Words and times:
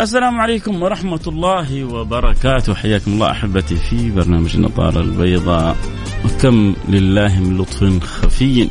السلام 0.00 0.40
عليكم 0.40 0.82
ورحمة 0.82 1.20
الله 1.26 1.84
وبركاته. 1.84 2.74
حياكم 2.74 3.12
الله 3.12 3.30
أحبتي 3.30 3.76
في 3.76 4.10
برنامج 4.10 4.56
النظارة 4.56 5.00
البيضاء. 5.00 5.76
وكم 6.24 6.74
لله 6.88 7.40
من 7.40 7.58
لطف 7.58 8.04
خفي. 8.04 8.68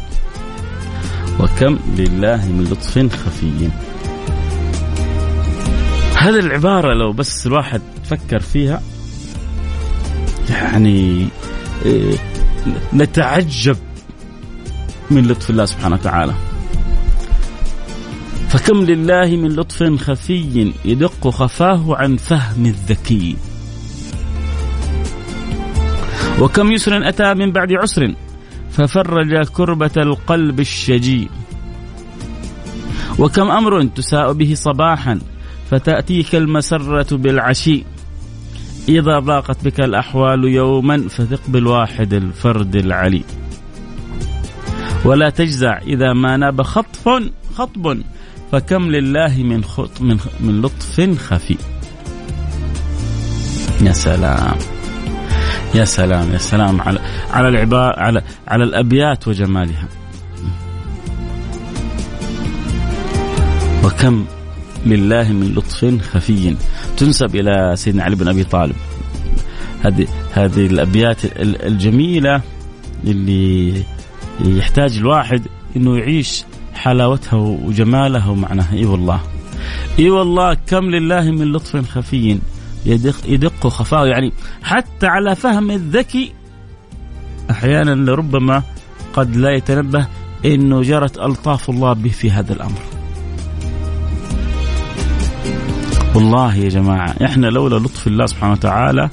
وكم 1.39 1.79
لله 1.97 2.45
من 2.45 2.63
لطف 2.63 3.15
خفي. 3.15 3.69
هذه 6.17 6.39
العبارة 6.39 6.93
لو 6.93 7.13
بس 7.13 7.47
الواحد 7.47 7.81
فكر 8.03 8.39
فيها 8.39 8.81
يعني 10.49 11.27
إيه، 11.85 12.17
نتعجب 12.93 13.77
من 15.11 15.27
لطف 15.27 15.49
الله 15.49 15.65
سبحانه 15.65 15.95
وتعالى. 15.95 16.33
فكم 18.49 18.77
لله 18.77 19.35
من 19.35 19.55
لطف 19.55 19.83
خفي 19.83 20.73
يدق 20.85 21.27
خفاه 21.27 21.95
عن 21.95 22.17
فهم 22.17 22.65
الذكي. 22.65 23.35
وكم 26.39 26.71
يسر 26.71 27.09
أتى 27.09 27.33
من 27.33 27.51
بعد 27.51 27.73
عسر 27.73 28.13
ففرج 28.71 29.47
كربة 29.47 29.91
القلب 29.97 30.59
الشجي. 30.59 31.29
وكم 33.19 33.51
أمر 33.51 33.83
تساء 33.83 34.33
به 34.33 34.53
صباحا 34.55 35.19
فتأتيك 35.71 36.35
المسرة 36.35 37.17
بالعشي. 37.17 37.83
إذا 38.89 39.19
ضاقت 39.19 39.65
بك 39.65 39.79
الأحوال 39.79 40.43
يوما 40.43 41.07
فثق 41.07 41.41
بالواحد 41.47 42.13
الفرد 42.13 42.75
العلي. 42.75 43.23
ولا 45.05 45.29
تجزع 45.29 45.77
إذا 45.77 46.13
ما 46.13 46.37
ناب 46.37 46.61
خطف 46.61 47.09
خطب 47.55 48.01
فكم 48.51 48.91
لله 48.91 49.43
من 49.43 49.63
خط 49.63 50.01
من 50.01 50.19
من 50.39 50.61
لطف 50.61 51.19
خفي. 51.19 51.57
يا 53.81 53.91
سلام. 53.91 54.57
يا 55.75 55.85
سلام 55.85 56.33
يا 56.33 56.37
سلام 56.37 56.81
على 56.81 56.99
على 57.31 57.47
العبارة 57.47 57.99
على 57.99 58.21
على 58.47 58.63
الأبيات 58.63 59.27
وجمالها. 59.27 59.87
وكم 63.83 64.25
لله 64.85 65.31
من 65.31 65.55
لطف 65.55 65.85
خفي. 66.13 66.55
تنسب 66.97 67.35
إلى 67.35 67.73
سيدنا 67.75 68.03
علي 68.03 68.15
بن 68.15 68.27
أبي 68.27 68.43
طالب. 68.43 68.75
هذه 69.83 70.07
هذه 70.33 70.65
الأبيات 70.65 71.17
الجميلة 71.39 72.41
اللي 73.03 73.83
يحتاج 74.39 74.97
الواحد 74.97 75.41
إنه 75.75 75.97
يعيش 75.97 76.43
حلاوتها 76.77 77.35
وجمالها 77.39 78.29
ومعناها. 78.29 78.73
إي 78.73 78.85
والله. 78.85 79.19
إي 79.99 80.09
والله 80.09 80.53
كم 80.53 80.85
لله 80.85 81.31
من 81.31 81.51
لطف 81.51 81.89
خفي 81.89 82.39
يدق, 82.85 83.15
يدق 83.27 83.67
خفاه 83.67 84.05
يعني 84.05 84.33
حتى 84.63 85.07
على 85.07 85.35
فهم 85.35 85.71
الذكي 85.71 86.33
أحيانا 87.51 88.11
لربما 88.11 88.63
قد 89.13 89.35
لا 89.35 89.51
يتنبه 89.51 90.07
إنه 90.45 90.81
جرت 90.81 91.17
ألطاف 91.17 91.69
الله 91.69 91.93
به 91.93 92.09
في 92.09 92.31
هذا 92.31 92.53
الأمر. 92.53 92.81
والله 96.15 96.55
يا 96.55 96.69
جماعة 96.69 97.15
إحنا 97.25 97.47
لولا 97.47 97.75
لطف 97.75 98.07
الله 98.07 98.25
سبحانه 98.25 98.53
وتعالى 98.53 99.09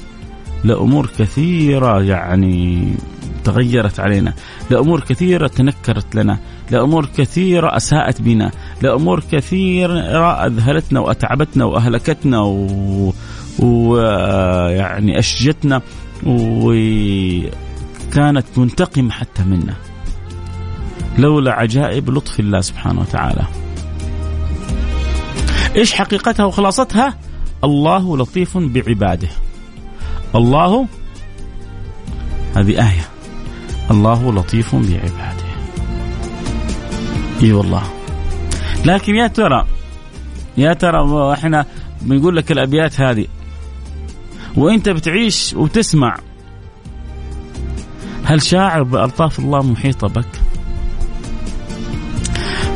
لأمور 0.65 1.11
كثيرة 1.19 2.03
يعني 2.03 2.95
تغيرت 3.45 4.01
علينا. 4.01 4.35
لأمور 4.71 5.01
كثيرة 5.01 5.47
تنكرت 5.47 6.15
لنا. 6.15 6.39
لأمور 6.71 7.07
كثيرة 7.07 7.77
أساءت 7.77 8.23
بنا. 8.23 8.51
لأمور 8.83 9.23
كثيرة 9.33 10.47
أذهلتنا 10.47 11.01
وأتعبتنا 11.01 11.65
وأهلكتنا 11.65 12.41
ويعني 13.59 15.17
و... 15.17 15.19
أشجتنا. 15.19 15.83
وكانت 16.27 17.57
منتقمة 18.57 19.11
حتى 19.11 19.43
منا. 19.43 19.75
لولا 21.19 21.53
عجائب 21.53 22.11
لطف 22.11 22.41
الله 22.41 22.61
سبحانه 22.61 23.01
وتعالى. 23.01 23.45
إيش 25.77 25.93
حقيقتها 25.93 26.45
وخلاصتها؟ 26.45 27.19
الله 27.65 28.17
لطيف 28.17 28.59
بعباده. 28.59 29.29
الله 30.35 30.87
هذه 32.57 32.71
آية. 32.71 33.14
الله 33.91 34.33
لطيف 34.33 34.75
بعباده 34.75 35.45
إي 37.43 37.53
والله 37.53 37.83
لكن 38.85 39.15
يا 39.15 39.27
ترى 39.27 39.67
يا 40.57 40.73
ترى 40.73 41.33
إحنا 41.33 41.67
بنقول 42.03 42.37
لك 42.37 42.53
الأبيات 42.53 43.01
هذه 43.01 43.27
وإنت 44.57 44.89
بتعيش 44.89 45.55
وتسمع 45.55 46.17
هل 48.25 48.43
شاعر 48.43 48.83
بألطاف 48.83 49.39
الله 49.39 49.63
محيطة 49.63 50.09
بك؟ 50.09 50.27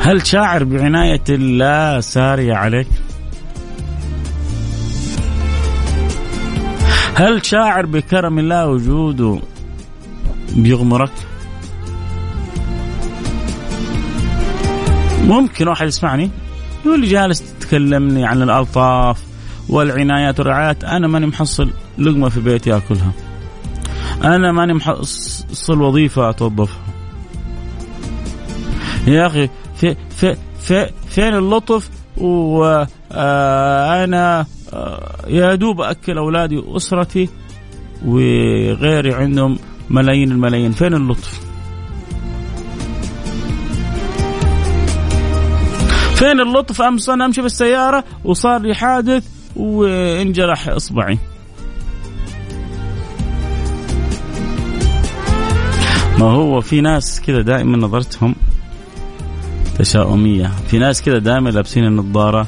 هل 0.01 0.27
شاعر 0.27 0.65
بعناية 0.65 1.25
الله 1.29 2.01
ساريه 2.01 2.55
عليك؟ 2.55 2.89
هل 7.15 7.47
شاعر 7.47 7.87
بكرم 7.87 8.39
الله 8.39 8.67
وجوده 8.67 9.41
بيغمرك. 10.57 11.11
ممكن 15.25 15.69
واحد 15.69 15.87
يسمعني؟ 15.87 16.31
يقول 16.87 17.01
لي 17.01 17.07
جالس 17.07 17.55
تتكلمني 17.55 18.27
عن 18.27 18.43
الألطاف 18.43 19.23
والعنايات 19.69 20.39
والرعايات 20.39 20.85
أنا 20.85 21.09
ماني 21.09 21.27
محصل 21.27 21.71
لقمة 21.99 22.29
في 22.29 22.41
بيتي 22.41 22.77
أكلها. 22.77 23.13
أنا 24.25 24.53
ماني 24.53 24.75
محصل 24.75 25.83
وظيفة 25.83 26.31
أتوظفها. 26.31 26.79
يا 29.07 29.27
أخي 29.27 29.49
في 29.77 29.97
في 30.11 30.37
في 30.61 30.91
فين 31.09 31.35
اللطف؟ 31.35 31.91
وأنا 32.17 32.87
آه، 34.73 35.17
يا 35.29 35.55
دوب 35.55 35.81
أكل 35.81 36.19
أولادي 36.19 36.57
وأسرتي 36.57 37.29
وغيري 38.05 39.15
عندهم 39.15 39.59
ملايين 39.91 40.33
الملايين. 40.33 40.73
فين 40.73 40.95
اللطف؟ 40.95 41.41
فين 46.15 46.41
اللطف؟ 46.41 46.83
أمس 46.83 47.09
أنا 47.09 47.25
أمشي 47.25 47.43
بالسيارة 47.43 48.05
وصار 48.25 48.61
لي 48.61 48.75
حادث 48.75 49.25
وانجرح 49.57 50.69
إصبعي. 50.69 51.19
ما 56.19 56.27
هو 56.27 56.61
في 56.61 56.81
ناس 56.81 57.21
كذا 57.21 57.41
دائما 57.41 57.77
نظرتهم 57.77 58.35
تشاؤمية. 59.79 60.51
في 60.69 60.79
ناس 60.79 61.03
كذا 61.03 61.19
دائما 61.19 61.51
لابسين 61.51 61.87
النظارة 61.87 62.47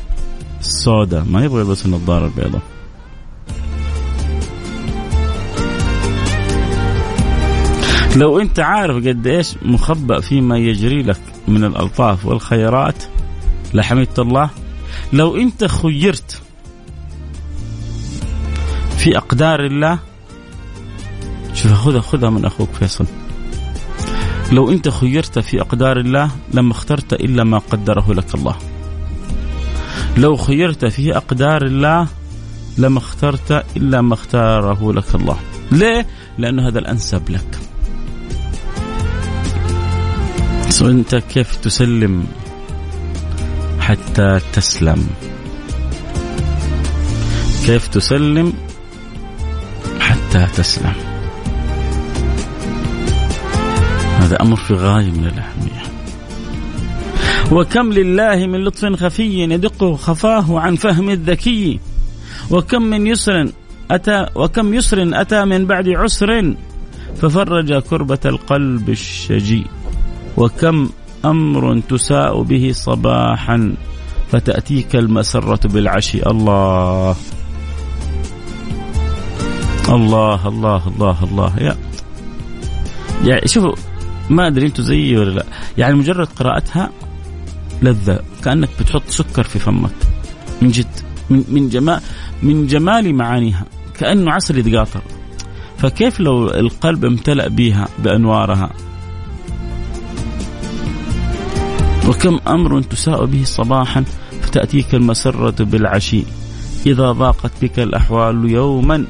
السوداء. 0.61 1.25
ما 1.25 1.44
يبغوا 1.44 1.61
يلبسوا 1.61 1.87
النظارة 1.87 2.26
البيضاء. 2.26 2.62
لو 8.17 8.41
انت 8.41 8.61
عارف 8.61 8.97
قد 8.97 9.27
إيش 9.27 9.55
مخبأ 9.62 10.21
فيما 10.21 10.59
يجري 10.59 11.03
لك 11.03 11.21
من 11.49 11.65
الألطاف 11.65 12.27
والخيرات 12.27 13.05
لحمدت 13.75 14.19
الله. 14.19 14.51
لو 15.12 15.37
انت 15.37 15.65
خيرت 15.65 16.43
في 18.97 19.17
أقدار 19.17 19.67
الله 19.67 19.99
شوف 21.55 21.73
خذها 21.73 22.01
خذها 22.01 22.31
من 22.31 22.45
أخوك 22.45 22.69
فيصل. 22.73 23.07
لو 24.53 24.71
انت 24.71 24.89
خيرت 24.89 25.39
في 25.39 25.61
أقدار 25.61 26.01
الله 26.01 26.31
لما 26.55 26.73
اخترت 26.73 27.12
إلا 27.12 27.45
ما 27.45 27.59
قدره 27.59 28.12
لك 28.12 28.35
الله. 28.35 28.57
لو 30.17 30.37
خيرت 30.37 30.85
في 30.85 31.17
أقدار 31.17 31.67
الله 31.67 32.09
لما 32.79 32.99
اخترت 32.99 33.65
إلا 33.77 34.01
ما 34.01 34.15
اختاره 34.15 34.93
لك 34.93 35.15
الله. 35.15 35.37
ليه؟ 35.73 36.07
لأنه 36.39 36.69
هذا 36.69 36.79
الأنسب 36.79 37.31
لك. 37.31 37.60
وانت 40.82 41.14
كيف 41.14 41.56
تسلم 41.56 42.26
حتى 43.81 44.40
تسلم؟ 44.52 45.06
كيف 47.67 47.88
تسلم 47.88 48.52
حتى 50.00 50.46
تسلم؟ 50.56 50.94
هذا 54.19 54.43
أمر 54.43 54.56
في 54.56 54.75
غاية 54.75 55.11
من 55.11 55.26
الأهمية. 55.26 55.82
وكم 57.52 57.93
لله 57.93 58.46
من 58.46 58.64
لطف 58.64 58.84
خفي 58.84 59.38
يدق 59.38 59.94
خفاه 59.94 60.61
عن 60.61 60.76
فهم 60.76 61.11
الذكي. 61.11 61.81
وكم 62.50 62.82
من 62.82 63.06
يسر 63.06 63.52
أتى 63.90 64.26
وكم 64.34 64.75
يسر 64.75 65.11
أتى 65.20 65.44
من 65.44 65.66
بعد 65.66 65.88
عسر. 65.88 66.55
ففرج 67.23 67.82
كربة 67.82 68.19
القلب 68.25 68.88
الشجي. 68.88 69.66
وكم 70.37 70.88
أمر 71.25 71.81
تساء 71.81 72.43
به 72.43 72.71
صباحا 72.73 73.75
فتأتيك 74.31 74.97
المسرة 74.97 75.69
بالعشي. 75.69 76.23
الله. 76.27 77.17
الله 79.88 80.49
الله 80.49 80.88
الله 80.88 81.25
الله. 81.25 81.53
يا 81.59 81.77
يعني 83.25 83.49
شوفوا 83.49 83.75
ما 84.31 84.47
أدري 84.47 84.67
أنتم 84.67 84.82
زيي 84.82 85.17
ولا 85.17 85.31
لا. 85.31 85.44
يعني 85.79 85.94
مجرد 85.94 86.27
قراءتها 86.27 86.91
لذة. 87.83 88.19
كأنك 88.44 88.69
بتحط 88.81 89.03
سكر 89.09 89.43
في 89.43 89.59
فمك. 89.59 89.91
من 90.62 90.69
جد. 90.69 90.87
من 91.31 91.44
من 91.49 91.69
جمال 91.69 92.00
من 92.43 92.67
جمال 92.67 93.15
معانيها. 93.15 93.65
كأنه 93.99 94.33
عسل 94.33 94.59
يتقاطر. 94.59 95.03
فكيف 95.79 96.21
لو 96.21 96.49
القلب 96.49 97.05
امتلأ 97.05 97.49
بها 97.49 97.88
بأنوارها؟ 97.99 98.71
وكم 102.11 102.41
أمر 102.49 102.83
تساء 102.83 103.25
به 103.25 103.45
صباحا 103.45 104.05
فتأتيك 104.43 104.95
المسرة 104.95 105.65
بالعشي. 105.65 106.23
إذا 106.87 107.12
ضاقت 107.12 107.51
بك 107.62 107.79
الأحوال 107.79 108.51
يوما 108.51 109.05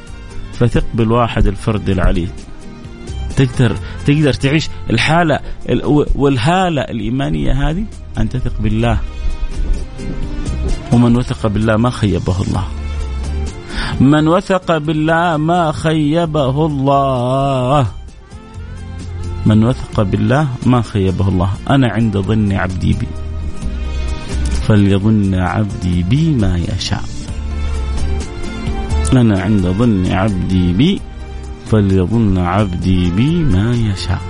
فثق 0.53 0.85
بالواحد 0.95 1.47
الفرد 1.47 1.89
العلي. 1.89 2.29
تقدر 3.37 3.77
تقدر 4.07 4.33
تعيش 4.33 4.69
الحالة 4.91 5.41
والهالة 6.15 6.83
الإيمانية 6.83 7.71
هذه؟ 7.71 7.85
أن 8.19 8.29
تثق 8.29 8.53
بالله. 8.61 8.99
ومن 10.93 11.17
وثق 11.17 11.47
بالله 11.47 11.77
ما 11.77 11.91
خيبه 11.91 12.43
الله. 12.43 12.65
من 14.01 14.29
وثق 14.29 14.79
بالله 14.79 15.37
ما 15.37 15.73
خيبه 15.73 16.67
الله. 16.67 18.00
من 19.47 19.65
وثق 19.65 20.03
بالله 20.03 20.49
ما 20.67 20.83
خيبه 20.83 21.29
الله. 21.29 21.51
أنا 21.71 21.89
عند 21.89 22.19
ظن 22.19 22.53
عبدي 22.53 22.93
بي. 22.93 23.09
فليظن 24.69 25.35
عبدي 25.35 26.03
بي 26.03 26.31
ما 26.31 26.59
يشاء. 26.59 27.03
أنا 29.13 29.41
عند 29.43 29.67
ظن 29.67 30.07
عبدي 30.07 30.73
بي 30.73 31.01
فليظن 31.67 32.39
عبدي 32.39 33.11
بي 33.11 33.45
ما 33.45 33.75
يشاء. 33.75 34.21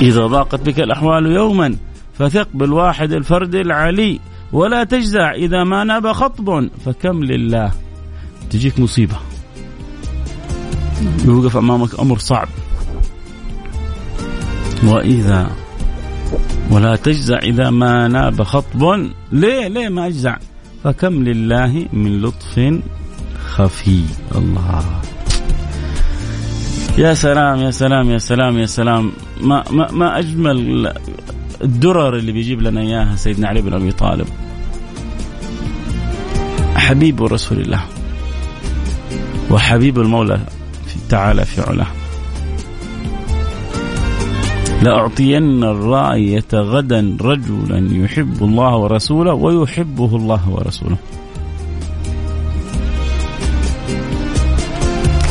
إذا 0.00 0.26
ضاقت 0.26 0.60
بك 0.60 0.80
الأحوال 0.80 1.26
يوما 1.26 1.76
فثق 2.18 2.48
بالواحد 2.54 3.12
الفرد 3.12 3.54
العلي. 3.54 4.20
ولا 4.52 4.84
تجزع 4.84 5.32
إذا 5.32 5.64
ما 5.64 5.84
ناب 5.84 6.12
خطب. 6.12 6.68
فكم 6.84 7.24
لله. 7.24 7.72
تجيك 8.50 8.80
مصيبة. 8.80 9.16
يوقف 11.24 11.56
أمامك 11.56 12.00
أمر 12.00 12.18
صعب. 12.18 12.48
وإذا 14.84 15.50
ولا 16.70 16.96
تجزع 16.96 17.38
إذا 17.38 17.70
ما 17.70 18.08
ناب 18.08 18.42
خطب. 18.42 19.10
ليه؟ 19.32 19.68
ليه 19.68 19.88
ما 19.88 20.06
أجزع؟ 20.06 20.36
فكم 20.84 21.24
لله 21.24 21.86
من 21.92 22.22
لطف 22.22 22.80
خفي. 23.46 24.02
الله. 24.34 24.84
يا 26.98 27.14
سلام 27.14 27.58
يا 27.58 27.70
سلام 27.70 28.10
يا 28.10 28.18
سلام 28.18 28.58
يا 28.58 28.66
سلام. 28.66 29.12
ما 29.40 29.64
ما 29.70 29.92
ما 29.92 30.18
أجمل 30.18 30.92
الدرر 31.62 32.16
اللي 32.16 32.32
بيجيب 32.32 32.62
لنا 32.62 32.80
إياها 32.80 33.16
سيدنا 33.16 33.48
علي 33.48 33.60
بن 33.62 33.72
أبي 33.72 33.92
طالب. 33.92 34.26
حبيب 36.76 37.22
رسول 37.22 37.60
الله 37.60 37.80
وحبيب 39.50 39.98
المولى 39.98 40.40
تعالى 41.08 41.44
في 41.44 41.60
علاه. 41.60 41.86
لأعطين 44.82 45.64
الرأية 45.64 46.44
غدا 46.54 47.16
رجلا 47.20 48.04
يحب 48.04 48.42
الله 48.42 48.76
ورسوله 48.76 49.34
ويحبه 49.34 50.16
الله 50.16 50.48
ورسوله. 50.50 50.96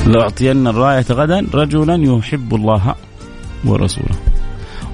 لأعطين 0.07 0.68
الرأية 0.68 1.06
غدا 1.09 1.47
رجلا 1.53 1.95
يحب 1.95 2.56
الله 2.56 2.95
ورسوله. 3.65 4.26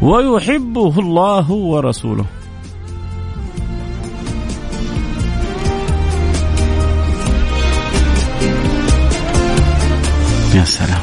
ويحبه 0.03 0.99
الله 0.99 1.51
ورسوله. 1.51 2.25
يا 10.55 10.63
سلام. 10.63 11.01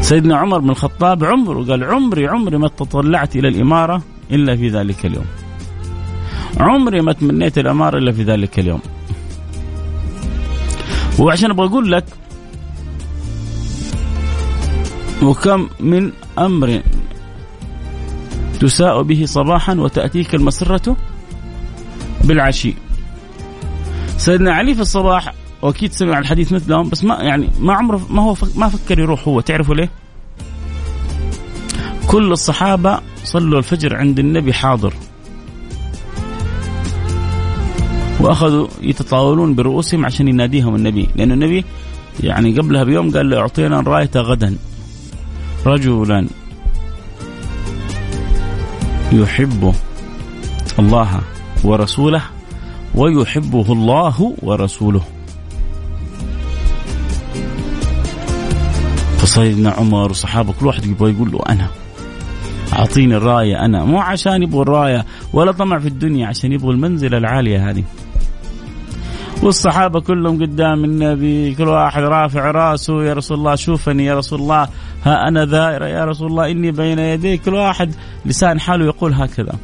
سيدنا 0.00 0.36
عمر 0.36 0.58
بن 0.58 0.70
الخطاب 0.70 1.24
عمره 1.24 1.64
قال 1.64 1.84
عمري 1.84 2.28
عمري 2.28 2.58
ما 2.58 2.68
تطلعت 2.68 3.36
إلى 3.36 3.48
الإمارة 3.48 4.02
إلا 4.30 4.56
في 4.56 4.68
ذلك 4.68 5.06
اليوم. 5.06 5.24
عمري 6.60 7.00
ما 7.00 7.12
تمنيت 7.12 7.58
الأمارة 7.58 7.98
إلا 7.98 8.12
في 8.12 8.22
ذلك 8.22 8.58
اليوم. 8.58 8.80
وعشان 11.18 11.50
أبغى 11.50 11.66
أقول 11.66 11.92
لك 11.92 12.04
وكم 15.22 15.68
من 15.80 16.12
أمر 16.38 16.82
تساء 18.62 19.02
به 19.02 19.24
صباحا 19.26 19.74
وتأتيك 19.74 20.34
المسرة 20.34 20.96
بالعشي. 22.24 22.74
سيدنا 24.16 24.52
علي 24.52 24.74
في 24.74 24.80
الصباح 24.80 25.34
وأكيد 25.62 25.92
سمع 25.92 26.18
الحديث 26.18 26.52
مثلهم 26.52 26.88
بس 26.88 27.04
ما 27.04 27.14
يعني 27.14 27.48
ما 27.60 27.74
عمره 27.74 28.06
ما 28.10 28.22
هو 28.22 28.36
ما 28.54 28.68
فكر 28.68 28.98
يروح 28.98 29.28
هو 29.28 29.40
تعرفوا 29.40 29.74
ليه؟ 29.74 29.90
كل 32.06 32.32
الصحابة 32.32 33.00
صلوا 33.24 33.58
الفجر 33.58 33.96
عند 33.96 34.18
النبي 34.18 34.52
حاضر. 34.52 34.94
وأخذوا 38.20 38.68
يتطاولون 38.82 39.54
برؤوسهم 39.54 40.06
عشان 40.06 40.28
يناديهم 40.28 40.74
النبي. 40.74 41.08
لأن 41.16 41.32
النبي 41.32 41.64
يعني 42.20 42.58
قبلها 42.58 42.84
بيوم 42.84 43.10
قال 43.10 43.30
له 43.30 43.38
أعطينا 43.38 43.80
الرايه 43.80 44.10
غدا 44.16 44.56
رجلا. 45.66 46.41
يحب 49.12 49.74
الله 50.78 51.20
ورسوله 51.64 52.22
ويحبه 52.94 53.72
الله 53.72 54.34
ورسوله. 54.42 55.02
فسيدنا 59.18 59.70
عمر 59.70 60.10
وصحابه 60.10 60.52
كل 60.60 60.66
واحد 60.66 60.84
يبغى 60.84 61.12
يقول 61.12 61.32
له 61.32 61.40
أنا 61.48 61.66
أعطيني 62.72 63.16
الراية 63.16 63.64
أنا 63.64 63.84
مو 63.84 63.98
عشان 63.98 64.42
يبغوا 64.42 64.62
الراية 64.62 65.06
ولا 65.32 65.52
طمع 65.52 65.78
في 65.78 65.88
الدنيا 65.88 66.26
عشان 66.26 66.52
يبغوا 66.52 66.72
المنزلة 66.72 67.18
العالية 67.18 67.70
هذه. 67.70 67.84
والصحابة 69.42 70.00
كلهم 70.00 70.42
قدام 70.42 70.84
النبي 70.84 71.54
كل 71.54 71.68
واحد 71.68 72.02
رافع 72.02 72.50
راسه 72.50 73.04
يا 73.04 73.12
رسول 73.14 73.38
الله 73.38 73.54
شوفني 73.54 74.04
يا 74.04 74.14
رسول 74.14 74.40
الله. 74.40 74.68
ها 75.04 75.28
أنا 75.28 75.44
ذائر 75.44 75.82
يا 75.82 76.04
رسول 76.04 76.30
الله 76.30 76.50
إني 76.50 76.70
بين 76.70 76.98
يديك 76.98 77.42
كل 77.42 77.54
واحد 77.54 77.94
لسان 78.24 78.60
حاله 78.60 78.84
يقول 78.84 79.14
هكذا. 79.14 79.54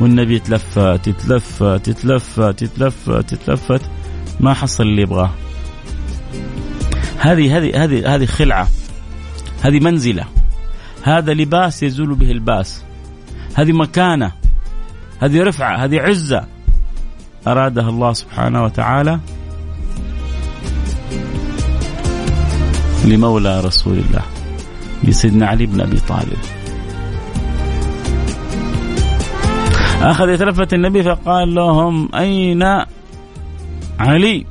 والنبي 0.00 0.34
يتلفت 0.34 1.06
يتلفت 1.06 1.88
يتلفت 1.88 2.62
يتلفت 2.62 3.32
يتلفت 3.32 3.80
ما 4.40 4.54
حصل 4.54 4.84
اللي 4.84 5.02
يبغاه. 5.02 5.30
هذه 7.18 7.58
هذه 7.58 7.84
هذه 7.84 8.14
هذه 8.14 8.26
خلعة. 8.26 8.68
هذه 9.62 9.80
منزلة. 9.80 10.24
هذا 11.02 11.34
لباس 11.34 11.82
يزول 11.82 12.14
به 12.14 12.30
الباس. 12.30 12.84
هذه 13.54 13.72
مكانة. 13.72 14.32
هذه 15.20 15.42
رفعة 15.42 15.84
هذه 15.84 16.00
عزة. 16.00 16.44
أرادها 17.46 17.88
الله 17.88 18.12
سبحانه 18.12 18.64
وتعالى 18.64 19.20
لمولى 23.04 23.60
رسول 23.60 23.98
الله. 23.98 24.35
لسيدنا 25.06 25.46
علي 25.46 25.66
بن 25.66 25.80
أبي 25.80 26.00
طالب. 26.00 26.38
أخذ 30.02 30.28
يتلفت 30.28 30.74
النبي 30.74 31.02
فقال 31.02 31.54
لهم 31.54 32.08
أين 32.14 32.62
علي؟ 33.98 34.46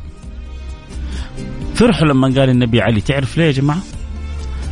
فرحوا 1.75 2.07
لما 2.07 2.27
قال 2.27 2.49
النبي 2.49 2.81
علي 2.81 3.01
تعرف 3.01 3.37
ليه 3.37 3.45
يا 3.45 3.51
جماعة؟ 3.51 3.79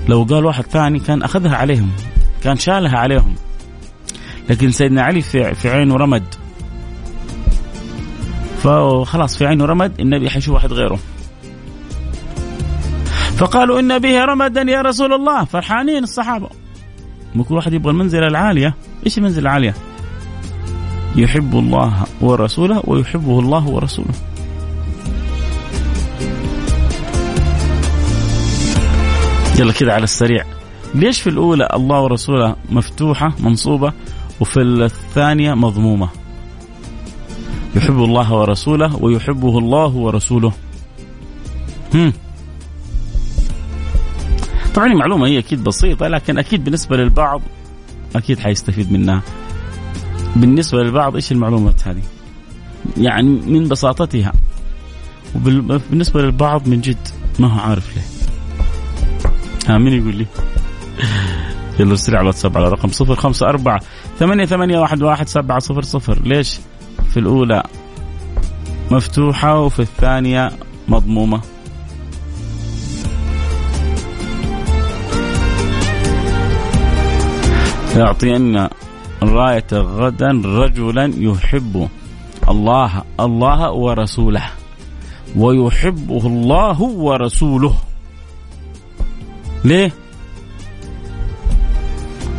لو 0.08 0.24
قال 0.24 0.46
واحد 0.46 0.64
ثاني 0.64 1.00
كان 1.00 1.24
أخذها 1.24 1.56
عليهم 1.56 1.90
كان 2.44 2.58
شالها 2.58 2.98
عليهم. 2.98 3.36
لكن 4.50 4.72
سيدنا 4.72 5.02
علي 5.02 5.22
في, 5.22 5.54
في 5.54 5.70
عينه 5.70 5.96
رمد 5.96 6.24
فخلاص 8.64 9.38
في 9.38 9.46
عينه 9.46 9.66
رمد 9.66 10.00
النبي 10.00 10.30
حيشوف 10.30 10.54
واحد 10.54 10.74
غيره. 10.74 11.00
فقالوا 13.38 13.80
إن 13.80 14.00
به 14.00 14.26
رمدا 14.26 14.62
يا 14.62 14.82
رسول 14.82 15.14
الله. 15.14 15.44
فرحانين 15.44 16.04
الصحابة. 16.04 16.50
كل 17.50 17.56
واحد 17.56 17.74
يبغى 17.74 17.92
المنزلة 17.92 18.28
العالية. 18.28 18.76
إيش 19.06 19.18
المنزلة 19.18 19.42
العالية؟ 19.42 19.74
يحب 21.16 21.56
الله 21.56 22.04
ورسوله 22.22 22.84
ويحبه 22.88 23.40
الله 23.40 23.68
ورسوله. 23.68 24.14
يلا 29.60 29.74
كذا 29.74 29.94
على 29.94 30.04
السريع. 30.04 30.46
ليش 30.96 31.22
في 31.22 31.30
الأولى 31.30 31.70
الله 31.74 32.02
ورسوله 32.02 32.56
مفتوحة 32.70 33.34
منصوبة 33.40 33.94
وفي 34.40 34.62
الثانية 34.62 35.54
مضمومة؟ 35.54 36.10
يحب 37.76 38.04
الله 38.04 38.34
ورسوله 38.34 39.04
ويحبه 39.04 39.60
الله 39.60 39.96
ورسوله. 39.96 40.52
هم. 41.94 42.14
طبعا 44.76 44.88
المعلومة 44.88 45.28
هي 45.28 45.40
أكيد 45.40 45.64
بسيطة 45.64 46.08
لكن 46.08 46.38
أكيد 46.38 46.64
بالنسبة 46.64 46.98
للبعض 46.98 47.42
أكيد 48.16 48.40
حيستفيد 48.40 48.92
منها. 48.92 49.22
بالنسبة 50.36 50.84
للبعض 50.84 51.16
إيش 51.16 51.32
المعلومات 51.32 51.88
هذه؟ 51.88 52.02
يعني 52.98 53.30
من 53.30 53.68
بساطتها. 53.68 54.34
وبالنسبة 55.36 56.22
للبعض 56.22 56.68
من 56.68 56.82
جد 56.82 57.08
ما 57.40 57.48
هو 57.48 57.60
عارف 57.60 57.96
ليه. 57.96 58.04
ها 59.68 59.78
مين 59.78 59.94
يقول 59.94 60.16
لي؟ 60.16 60.26
يلا 61.80 61.92
ارسل 61.92 62.16
على 62.16 62.22
الواتساب 62.22 62.58
على 62.58 62.70
رقم 62.70 62.88
صفر 62.88 63.16
خمسة 63.16 63.50
أربعة 63.50 63.80
ثمانية 64.20 64.46
ثمانية 64.46 64.80
واحد 64.80 65.04
واحد 65.04 65.28
سبعة 65.28 65.60
صفر 65.60 65.82
صفر. 65.82 66.22
ليش؟ 66.26 66.60
في 67.10 67.20
الأولى 67.20 67.64
مفتوحة 68.92 69.60
وفي 69.60 69.80
الثانية 69.80 70.52
مضمومة. 70.88 71.42
يعطين 77.96 78.68
راية 79.24 79.68
غدا 79.74 80.42
رجلا 80.46 81.14
يحب 81.18 81.90
الله 82.50 83.04
الله 83.20 83.72
ورسوله 83.72 84.44
ويحبه 85.36 86.28
الله 86.28 86.82
ورسوله. 86.82 87.76
ليه؟ 89.66 89.92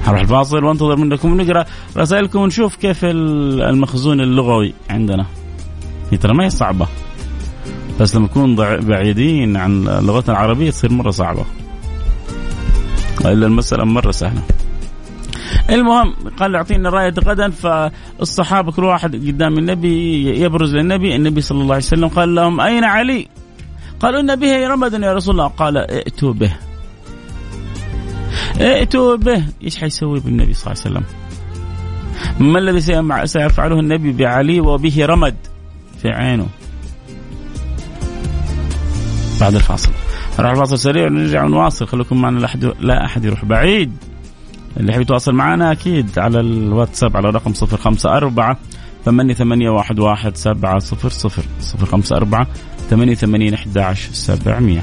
هروح 0.04 0.20
الفاصل 0.20 0.64
وانتظر 0.64 0.96
منكم. 0.96 1.40
نقرأ 1.40 1.64
رسائلكم 1.96 2.38
ونشوف 2.38 2.76
كيف 2.76 3.04
المخزون 3.04 4.20
اللغوي 4.20 4.74
عندنا. 4.90 5.26
هي 6.10 6.16
ترى 6.16 6.34
ما 6.34 6.44
هي 6.44 6.50
صعبة؟ 6.50 6.86
بس 8.00 8.16
لما 8.16 8.24
نكون 8.24 8.56
بعيدين 8.80 9.56
عن 9.56 9.84
لغتنا 9.84 10.34
العربية 10.34 10.70
تصير 10.70 10.92
مرة 10.92 11.10
صعبة. 11.10 11.44
إلا 13.20 13.46
المسألة 13.46 13.84
مرة 13.84 14.10
سهلة. 14.10 14.42
المهم 15.70 16.14
قال 16.38 16.56
اعطينا 16.56 16.90
رايه 16.90 17.14
غدا 17.24 17.50
فالصحابة 17.50 18.72
كل 18.72 18.84
واحد 18.84 19.16
قدام 19.16 19.58
النبي 19.58 20.24
يبرز 20.40 20.74
للنبي 20.74 21.16
النبي 21.16 21.40
صلى 21.40 21.62
الله 21.62 21.74
عليه 21.74 21.84
وسلم 21.84 22.08
قال 22.08 22.34
لهم 22.34 22.60
أين 22.60 22.84
علي؟ 22.84 23.28
قالوا 24.00 24.20
إن 24.20 24.36
به 24.36 24.68
رمدا 24.68 24.98
يا 25.06 25.12
رسول 25.12 25.34
الله. 25.34 25.46
قال 25.46 25.76
ائتوا 25.76 26.32
به. 26.32 26.52
ائتوا 28.60 29.16
به. 29.16 29.44
إيش 29.64 29.78
حيسوي 29.78 30.20
بالنبي 30.20 30.54
صلى 30.54 30.72
الله 30.72 30.82
عليه 30.84 30.96
وسلم؟ 30.96 31.04
ما 32.52 32.58
الذي 32.58 32.80
سيفعله 33.26 33.80
النبي 33.80 34.12
بعلي 34.12 34.60
وبه 34.60 35.06
رمد 35.06 35.36
في 36.02 36.08
عينه؟ 36.08 36.46
بعد 39.40 39.54
الفاصل. 39.54 39.90
نروح 40.38 40.50
الفاصل 40.50 40.78
سريع 40.78 41.06
ونرجع 41.06 41.44
ونواصل. 41.44 41.86
خليكم 41.86 42.20
معنا 42.20 42.48
لا 42.80 43.04
أحد 43.04 43.24
يروح 43.24 43.44
بعيد. 43.44 43.92
اللي 44.76 44.92
يحب 44.92 45.00
يتواصل 45.00 45.34
معنا 45.34 45.72
أكيد 45.72 46.18
على 46.18 46.40
الواتساب 46.40 47.16
على 47.16 47.30
رقم 47.30 47.52
صفر 47.52 47.76
خمسة 47.76 48.16
أربعة 48.16 48.58
ثمانية 49.04 49.34
ثمانية 49.34 49.70
واحد 49.70 49.98
واحد 49.98 50.36
سبعة 50.36 50.78
صفر 50.78 51.08
صفر 51.08 51.42
صفر 51.60 51.86
خمسة 51.86 52.16
أربعة 52.16 52.46
ثمانية 52.90 53.14
أحد 53.54 53.78
عشر 53.78 54.12
سبعمية. 54.12 54.82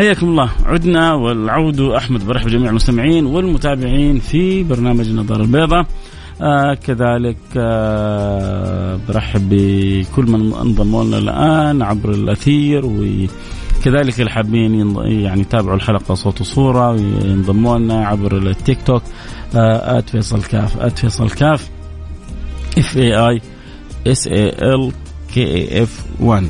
حياكم 0.00 0.28
الله. 0.28 0.50
عدنا 0.64 1.14
والعود 1.14 1.80
أحمد 1.80 2.26
برحب 2.26 2.48
جميع 2.48 2.70
المستمعين 2.70 3.26
والمتابعين 3.26 4.18
في 4.18 4.62
برنامج 4.62 5.08
النظاره 5.08 5.42
البيضاء 5.42 5.86
آه 6.42 6.74
كذلك 6.74 7.36
آه 7.56 9.00
برحب 9.08 9.48
بكل 9.48 10.24
من 10.24 10.54
انضموا 10.54 11.04
لنا 11.04 11.18
الآن 11.18 11.82
عبر 11.82 12.10
الأثير 12.10 12.86
وكذلك 12.86 14.20
اللي 14.20 14.30
حابين 14.30 14.96
يعني 15.06 15.40
يتابعوا 15.40 15.76
الحلقة 15.76 16.14
صوت 16.14 16.40
وصورة 16.40 16.90
وينضموا 16.90 17.78
لنا 17.78 18.06
عبر 18.06 18.36
التيك 18.36 18.78
توك 18.82 19.02
آه 19.54 20.00
فيصل 20.00 20.42
كاف 20.42 20.86
فيصل 20.86 21.30
كاف 21.30 21.70
F 22.78 22.96
A 22.96 23.14
I 23.14 23.40
S 24.06 24.26
A 24.26 24.48
L 24.48 24.92
كي 25.34 25.82
اف 25.82 26.04
1 26.20 26.46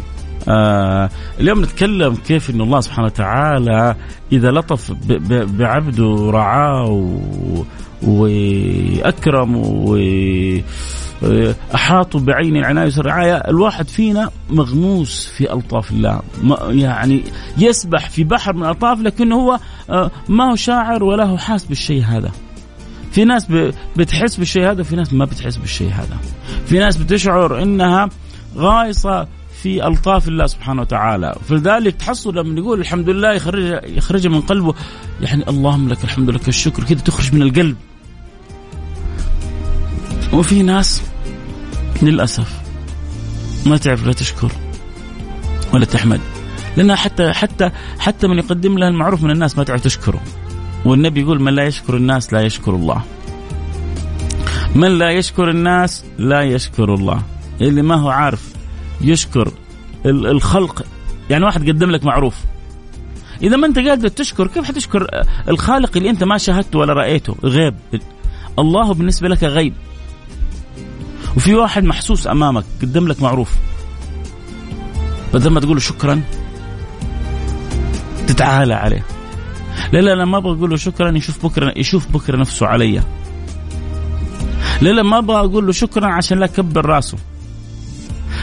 آه 0.48 1.10
اليوم 1.40 1.62
نتكلم 1.62 2.14
كيف 2.14 2.50
إن 2.50 2.60
الله 2.60 2.80
سبحانه 2.80 3.06
وتعالى 3.06 3.96
إذا 4.32 4.50
لطف 4.50 4.92
بعبده 5.58 6.04
ورعاه 6.06 7.10
واكرم 8.02 9.56
واحاطوا 11.22 12.20
بعين 12.20 12.56
العنايه 12.56 12.92
والرعايه 12.96 13.34
الواحد 13.34 13.88
فينا 13.88 14.30
مغموس 14.50 15.26
في 15.26 15.52
ألطاف 15.52 15.90
الله 15.90 16.20
يعني 16.68 17.22
يسبح 17.58 18.10
في 18.10 18.24
بحر 18.24 18.56
من 18.56 18.68
الطاف 18.68 19.00
لكنه 19.00 19.36
هو 19.36 19.58
آه، 19.90 20.10
ما 20.28 20.50
هو 20.50 20.56
شاعر 20.56 21.04
ولا 21.04 21.24
هو 21.24 21.36
حاس 21.36 21.64
بالشيء 21.64 22.04
هذا. 22.04 22.30
في 23.12 23.24
ناس 23.24 23.46
بتحس 23.96 24.36
بالشيء 24.36 24.70
هذا 24.70 24.80
وفي 24.80 24.96
ناس 24.96 25.12
ما 25.12 25.24
بتحس 25.24 25.56
بالشيء 25.56 25.88
هذا. 25.92 26.16
في 26.66 26.78
ناس 26.78 26.96
بتشعر 26.96 27.62
إنها 27.62 28.08
غايصة 28.56 29.26
في 29.62 29.86
ألطاف 29.86 30.28
الله 30.28 30.46
سبحانه 30.46 30.80
وتعالى. 30.80 31.34
فلذلك 31.48 31.94
تحصل 31.94 32.36
لما 32.36 32.60
يقول 32.60 32.80
الحمد 32.80 33.08
لله 33.08 33.32
يخرج 33.32 33.80
يخرج 33.84 34.26
من 34.26 34.40
قلبه 34.40 34.74
يعني 35.20 35.48
اللهم 35.48 35.88
لك 35.88 36.04
الحمد 36.04 36.30
لك 36.30 36.48
الشكر 36.48 36.84
كذا 36.84 37.00
تخرج 37.00 37.34
من 37.34 37.42
القلب. 37.42 37.76
وفي 40.32 40.62
ناس 40.62 41.02
للأسف 42.02 42.60
ما 43.66 43.76
تعرف 43.76 44.06
لا 44.06 44.12
تشكر 44.12 44.52
ولا 45.74 45.84
تحمد. 45.84 46.20
لأنها 46.76 46.96
حتى 46.96 47.32
حتى 47.32 47.70
حتى 47.98 48.26
من 48.26 48.38
يقدم 48.38 48.78
لها 48.78 48.88
المعروف 48.88 49.22
من 49.22 49.30
الناس 49.30 49.58
ما 49.58 49.64
تعرف 49.64 49.84
تشكره. 49.84 50.20
والنبي 50.84 51.20
يقول 51.20 51.42
من 51.42 51.54
لا 51.54 51.64
يشكر 51.64 51.96
الناس 51.96 52.32
لا 52.32 52.40
يشكر 52.40 52.74
الله. 52.74 53.02
من 54.74 54.98
لا 54.98 55.10
يشكر 55.10 55.50
الناس 55.50 56.04
لا 56.18 56.42
يشكر 56.42 56.94
الله. 56.94 57.22
اللي 57.60 57.82
ما 57.82 57.94
هو 57.94 58.08
عارف 58.08 58.49
يشكر 59.00 59.52
الخلق. 60.06 60.84
يعني 61.30 61.44
واحد 61.44 61.68
قدم 61.68 61.90
لك 61.90 62.04
معروف. 62.04 62.34
إذا 63.42 63.56
ما 63.56 63.66
أنت 63.66 63.78
قادر 63.78 64.08
تشكر 64.08 64.46
كيف 64.46 64.64
حتشكر 64.64 65.06
الخالق 65.48 65.96
اللي 65.96 66.10
أنت 66.10 66.24
ما 66.24 66.38
شاهدته 66.38 66.78
ولا 66.78 66.92
رأيته؟ 66.92 67.36
غيب. 67.44 67.74
الله 68.58 68.94
بالنسبة 68.94 69.28
لك 69.28 69.44
غيب. 69.44 69.74
وفي 71.36 71.54
واحد 71.54 71.84
محسوس 71.84 72.26
أمامك 72.26 72.64
قدم 72.82 73.08
لك 73.08 73.22
معروف. 73.22 73.52
بدل 75.34 75.50
ما 75.50 75.60
تقول 75.60 75.82
شكرا 75.82 76.22
تتعالى 78.26 78.74
عليه. 78.74 79.04
لا 79.92 79.98
لا 79.98 80.12
أنا 80.12 80.24
ما 80.24 80.36
أبغى 80.36 80.58
أقول 80.58 80.70
له 80.70 80.76
شكرا 80.76 81.16
يشوف 81.16 81.46
بكرة 81.46 81.72
يشوف 81.76 82.08
بكرة 82.12 82.36
نفسه 82.36 82.66
علي. 82.66 83.02
لا 84.80 84.90
لا 84.90 85.02
ما 85.02 85.18
أبغى 85.18 85.36
أقول 85.36 85.66
له 85.66 85.72
شكرا 85.72 86.06
عشان 86.06 86.38
لا 86.38 86.46
كبر 86.46 86.86
راسه. 86.86 87.18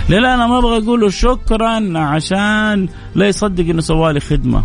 لا 0.09 0.15
لا 0.15 0.33
أنا 0.33 0.47
ما 0.47 0.57
أبغى 0.57 0.77
أقول 0.77 1.01
له 1.01 1.09
شكرا 1.09 1.99
عشان 1.99 2.89
لا 3.15 3.27
يصدق 3.27 3.63
إنه 3.63 3.81
سوالي 3.81 4.19
خدمة. 4.19 4.63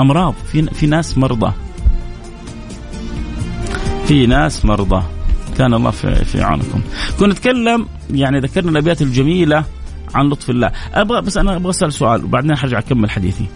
أمراض 0.00 0.34
في 0.52 0.62
في 0.62 0.86
ناس 0.86 1.18
مرضى. 1.18 1.52
في 4.06 4.26
ناس 4.26 4.64
مرضى. 4.64 5.02
كان 5.58 5.74
الله 5.74 5.90
في, 5.90 6.24
في 6.24 6.42
عونكم. 6.42 6.80
كنا 7.18 7.32
نتكلم 7.32 7.86
يعني 8.10 8.40
ذكرنا 8.40 8.70
الأبيات 8.70 9.02
الجميلة 9.02 9.64
عن 10.14 10.28
لطف 10.28 10.50
الله. 10.50 10.72
أبغى 10.94 11.20
بس 11.20 11.36
أنا 11.36 11.56
أبغى 11.56 11.70
أسأل 11.70 11.92
سؤال 11.92 12.24
وبعدين 12.24 12.56
حرجع 12.56 12.78
أكمل 12.78 13.10
حديثي. 13.10 13.46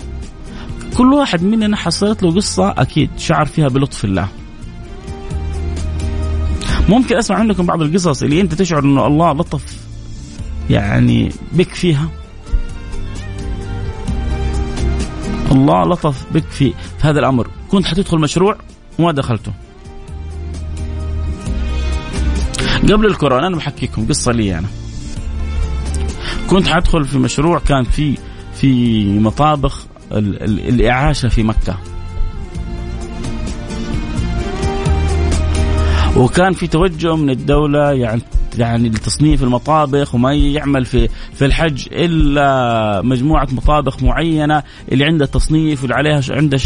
كل 0.96 1.12
واحد 1.12 1.42
مننا 1.42 1.76
حصلت 1.76 2.22
له 2.22 2.34
قصة 2.34 2.74
أكيد 2.78 3.10
شعر 3.18 3.46
فيها 3.46 3.68
بلطف 3.68 4.04
الله. 4.04 4.28
ممكن 6.88 7.16
أسمع 7.16 7.42
منكم 7.42 7.66
بعض 7.66 7.82
القصص 7.82 8.22
اللي 8.22 8.40
أنت 8.40 8.54
تشعر 8.54 8.84
إنه 8.84 9.06
الله 9.06 9.32
لطف 9.32 9.83
يعني 10.70 11.32
بك 11.52 11.68
فيها. 11.68 12.08
الله 15.52 15.84
لطف 15.84 16.24
بك 16.32 16.44
في, 16.50 16.74
هذا 17.00 17.18
الأمر. 17.18 17.50
كنت 17.70 17.86
حتدخل 17.86 18.18
مشروع 18.18 18.56
وما 18.98 19.12
دخلته. 19.12 19.52
قبل 22.82 23.06
الكورونا 23.06 23.46
أنا 23.46 23.56
بحكيكم 23.56 24.06
قصة 24.06 24.32
لي 24.32 24.58
أنا. 24.58 24.68
كنت 26.50 26.68
حادخل 26.68 27.04
في 27.04 27.18
مشروع 27.18 27.58
كان 27.58 27.84
في 27.84 28.18
في 28.54 29.04
مطابخ 29.18 29.86
الإعاشة 30.12 31.28
في 31.28 31.42
مكة. 31.42 31.78
وكان 36.16 36.52
في 36.52 36.66
توجه 36.66 37.16
من 37.16 37.30
الدولة 37.30 37.92
يعني 37.92 38.22
يعني 38.58 38.88
لتصنيف 38.88 39.42
المطابخ 39.42 40.14
وما 40.14 40.34
يعمل 40.34 40.84
في 40.84 41.08
في 41.34 41.44
الحج 41.44 41.86
إلا 41.92 43.02
مجموعة 43.02 43.48
مطابخ 43.52 44.02
معينة 44.02 44.62
اللي 44.92 45.04
عندها 45.04 45.26
تصنيف 45.26 45.82
واللي 45.82 45.94
عليها 45.94 46.20
عندها 46.30 46.58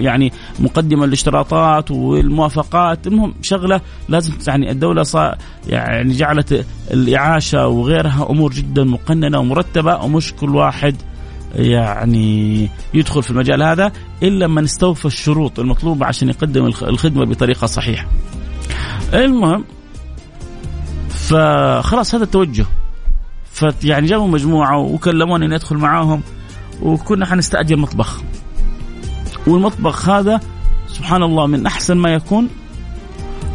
يعني 0.00 0.32
مقدمة 0.58 1.04
الاشتراطات 1.04 1.90
والموافقات 1.90 3.06
المهم 3.06 3.34
شغلة 3.42 3.80
لازم 4.08 4.32
يعني 4.46 4.70
الدولة 4.70 5.02
صار 5.02 5.36
يعني 5.68 6.12
جعلت 6.12 6.66
الإعاشة 6.90 7.68
وغيرها 7.68 8.26
أمور 8.30 8.52
جدا 8.52 8.84
مقننة 8.84 9.38
ومرتبة 9.38 9.96
ومش 9.96 10.32
كل 10.32 10.56
واحد 10.56 10.96
يعني 11.54 12.68
يدخل 12.94 13.22
في 13.22 13.30
المجال 13.30 13.62
هذا 13.62 13.92
إلا 14.22 14.46
من 14.46 14.64
استوفى 14.64 15.04
الشروط 15.04 15.60
المطلوبة 15.60 16.06
عشان 16.06 16.28
يقدم 16.28 16.66
الخدمة 16.66 17.24
بطريقة 17.24 17.66
صحيحة. 17.66 18.08
المهم 19.14 19.64
فخلاص 21.08 22.14
هذا 22.14 22.24
التوجه. 22.24 22.66
فيعني 23.52 24.06
جابوا 24.06 24.28
مجموعة 24.28 24.78
وكلموني 24.78 25.46
إني 25.46 25.54
أدخل 25.54 25.76
معاهم 25.76 26.22
وكنا 26.82 27.26
حنستأجر 27.26 27.76
مطبخ. 27.76 28.22
والمطبخ 29.46 30.08
هذا 30.08 30.40
سبحان 30.88 31.22
الله 31.22 31.46
من 31.46 31.66
أحسن 31.66 31.96
ما 31.96 32.14
يكون 32.14 32.48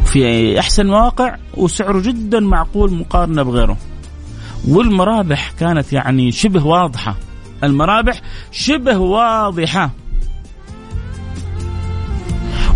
في 0.04 0.60
أحسن 0.60 0.86
مواقع 0.86 1.36
وسعره 1.56 2.00
جدا 2.00 2.40
معقول 2.40 2.92
مقارنة 2.94 3.42
بغيره. 3.42 3.76
والمرابح 4.68 5.50
كانت 5.60 5.92
يعني 5.92 6.32
شبه 6.32 6.66
واضحة. 6.66 7.16
المرابح 7.64 8.20
شبه 8.52 8.98
واضحة. 8.98 9.90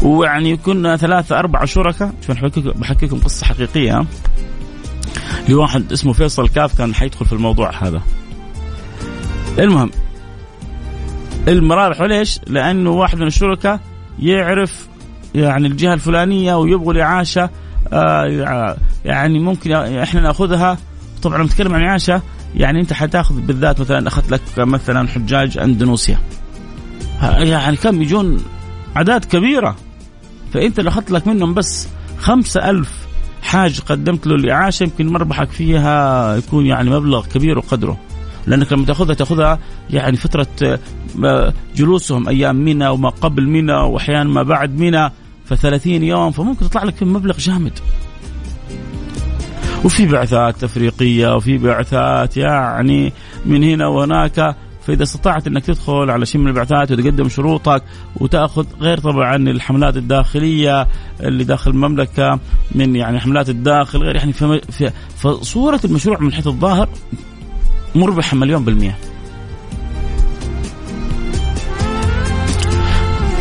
ويعني 0.02 0.56
كنا 0.56 0.96
ثلاثة 0.96 1.38
أربعة 1.38 1.64
شركاء. 1.64 2.12
شوف 2.26 2.44
بحكيكم 2.78 3.18
قصة 3.18 3.46
حقيقية. 3.46 4.04
لواحد 5.48 5.92
اسمه 5.92 6.12
فيصل 6.12 6.48
كاف 6.48 6.78
كان 6.78 6.94
حيدخل 6.94 7.26
في 7.26 7.32
الموضوع 7.32 7.70
هذا. 7.82 8.02
المهم 9.58 9.90
المرابح 11.48 12.00
وليش؟ 12.00 12.40
لأنه 12.46 12.90
واحد 12.90 13.18
من 13.18 13.26
الشركاء 13.26 13.80
يعرف 14.18 14.88
يعني 15.34 15.66
الجهة 15.66 15.94
الفلانية 15.94 16.54
ويبغوا 16.54 16.92
الإعاشة 16.92 17.50
آه 17.92 18.76
يعني 19.04 19.38
ممكن 19.38 19.72
إحنا 19.72 20.20
نأخذها. 20.20 20.78
طبعا 21.22 21.42
نتكلم 21.42 21.74
عن 21.74 21.82
إعاشة 21.82 22.22
يعني 22.54 22.80
أنت 22.80 22.92
حتأخذ 22.92 23.40
بالذات 23.40 23.80
مثلا 23.80 24.08
أخذت 24.08 24.32
لك 24.32 24.40
مثلا 24.58 25.08
حجاج 25.08 25.58
أندونيسيا. 25.58 26.18
يعني 27.22 27.76
كم 27.76 28.02
يجون 28.02 28.44
أعداد 28.96 29.24
كبيرة. 29.24 29.76
فانت 30.52 30.80
لو 30.80 30.88
اخذت 30.88 31.10
لك 31.10 31.26
منهم 31.26 31.54
بس 31.54 31.88
خمسة 32.18 32.70
ألف 32.70 33.08
حاج 33.42 33.80
قدمت 33.80 34.26
له 34.26 34.34
الإعاشة 34.34 34.84
يمكن 34.84 35.06
مربحك 35.06 35.50
فيها 35.50 36.36
يكون 36.36 36.66
يعني 36.66 36.90
مبلغ 36.90 37.26
كبير 37.26 37.58
وقدره. 37.58 37.98
لأنك 38.46 38.72
لما 38.72 38.86
تأخذها 38.86 39.14
تأخذها 39.14 39.58
يعني 39.90 40.16
فترة 40.16 40.78
آه، 41.24 41.52
جلوسهم 41.76 42.28
أيام 42.28 42.56
منى 42.56 42.88
وما 42.88 43.08
قبل 43.08 43.48
منى 43.48 43.72
وأحيانا 43.72 44.30
ما 44.30 44.42
بعد 44.42 44.78
منى 44.80 45.10
ف 45.44 45.64
يوم 45.86 46.30
فممكن 46.30 46.68
تطلع 46.68 46.84
لك 46.84 47.02
مبلغ 47.02 47.38
جامد. 47.38 47.78
وفي 49.84 50.06
بعثات 50.06 50.64
أفريقية 50.64 51.36
وفي 51.36 51.58
بعثات 51.58 52.36
يعني 52.36 53.12
من 53.46 53.64
هنا 53.64 53.86
وهناك. 53.86 54.56
فإذا 54.88 55.02
استطعت 55.02 55.46
إنك 55.46 55.64
تدخل 55.64 56.10
على 56.10 56.24
من 56.34 56.48
البعثات 56.48 56.92
وتقدم 56.92 57.28
شروطك 57.28 57.82
وتأخذ 58.16 58.66
غير 58.80 58.98
طبعا 58.98 59.36
الحملات 59.36 59.96
الداخلية 59.96 60.88
اللي 61.20 61.44
داخل 61.44 61.70
المملكة 61.70 62.38
من 62.72 62.96
يعني 62.96 63.20
حملات 63.20 63.48
الداخل 63.48 63.98
غير 63.98 64.16
يعني 64.16 64.32
في 64.32 64.92
فصورة 65.16 65.80
المشروع 65.84 66.18
من 66.20 66.32
حيث 66.32 66.46
الظاهر 66.46 66.88
مربحة 67.94 68.36
مليون 68.36 68.64
بالمية. 68.64 68.98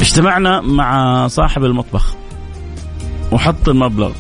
اجتمعنا 0.02 0.62
مع 0.62 1.28
صاحب 1.28 1.64
المطبخ 1.64 2.16
وحط 3.32 3.70
المبلغ 3.70 4.12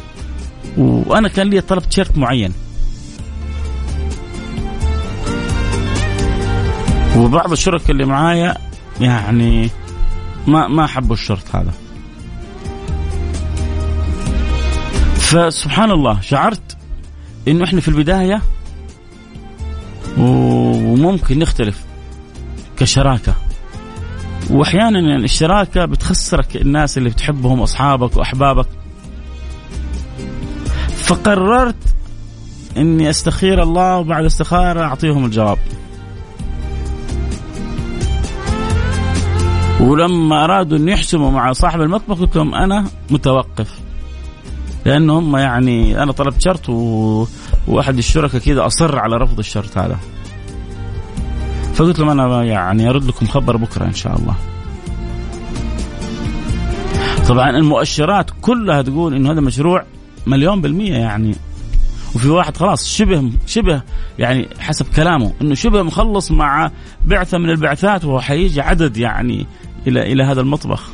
وأنا 0.78 1.28
كان 1.28 1.50
لي 1.50 1.62
طلب 1.62 1.84
تيشيرت 1.84 2.18
معين 2.18 2.54
وبعض 7.18 7.52
الشركاء 7.52 7.92
اللي 7.92 8.06
معايا 8.06 8.58
يعني 9.02 9.70
ما 10.48 10.68
ما 10.68 10.88
حبوا 10.88 11.16
الشرط 11.16 11.56
هذا. 11.56 11.74
فسبحان 15.16 15.92
الله 15.92 16.22
شعرت 16.22 16.78
إنه 17.48 17.64
إحنا 17.64 17.82
في 17.82 17.88
البداية 17.88 18.42
وممكن 20.18 21.40
نختلف 21.40 21.86
كشراكة. 22.78 23.34
وأحيانا 24.50 25.00
يعني 25.00 25.24
الشراكة 25.26 25.86
بتخسرك 25.86 26.56
الناس 26.56 26.98
اللي 26.98 27.10
بتحبهم 27.10 27.62
أصحابك 27.62 28.18
وأحبابك. 28.18 28.68
فقررت 30.98 31.76
إني 32.78 33.10
أستخير 33.10 33.64
الله 33.64 33.98
وبعد 33.98 34.26
استخارة 34.26 34.82
أعطيهم 34.82 35.26
الجواب. 35.26 35.58
ولما 39.88 40.44
أرادوا 40.44 40.78
أن 40.78 40.90
يحسموا 40.90 41.32
مع 41.32 41.52
صاحب 41.52 41.82
المطبخ 41.82 42.20
قلت 42.20 42.36
لهم 42.36 42.56
أنا 42.56 42.86
متوقف. 43.10 43.80
لأنه 44.86 45.20
هم 45.20 45.38
يعني 45.38 46.04
أنا 46.04 46.12
طلبت 46.12 46.42
شرط 46.42 46.70
و... 46.70 47.26
وأحد 47.68 47.98
الشركاء 47.98 48.42
كذا 48.42 48.66
أصر 48.66 49.00
على 49.00 49.18
رفض 49.18 49.40
الشرط 49.40 49.78
هذا. 49.78 49.98
فقلت 51.74 52.00
لهم 52.00 52.10
أنا 52.10 52.44
يعني 52.44 52.90
أرد 52.90 53.06
لكم 53.06 53.28
خبر 53.28 53.58
بكرة 53.58 53.86
إن 53.86 53.94
شاء 53.94 54.16
الله. 54.20 54.36
طبعا 57.28 57.50
المؤشرات 57.50 58.32
كلها 58.42 58.82
تقول 58.82 59.14
إنه 59.14 59.32
هذا 59.32 59.42
مشروع 59.42 59.84
مليون 60.28 60.62
بالمية 60.62 60.96
يعني. 60.96 61.36
وفي 62.16 62.30
واحد 62.30 62.58
خلاص 62.58 62.88
شبه 62.88 63.32
شبه 63.46 63.82
يعني 64.20 64.48
حسب 64.60 64.86
كلامه 64.96 65.34
إنه 65.42 65.56
شبه 65.56 65.82
مخلص 65.82 66.32
مع 66.32 66.72
بعثة 67.06 67.38
من 67.38 67.50
البعثات 67.50 68.06
وهو 68.06 68.20
حيجي 68.20 68.62
عدد 68.62 68.98
يعني 68.98 69.46
إلى 69.88 70.14
إلى 70.14 70.24
هذا 70.24 70.42
المطبخ. 70.42 70.90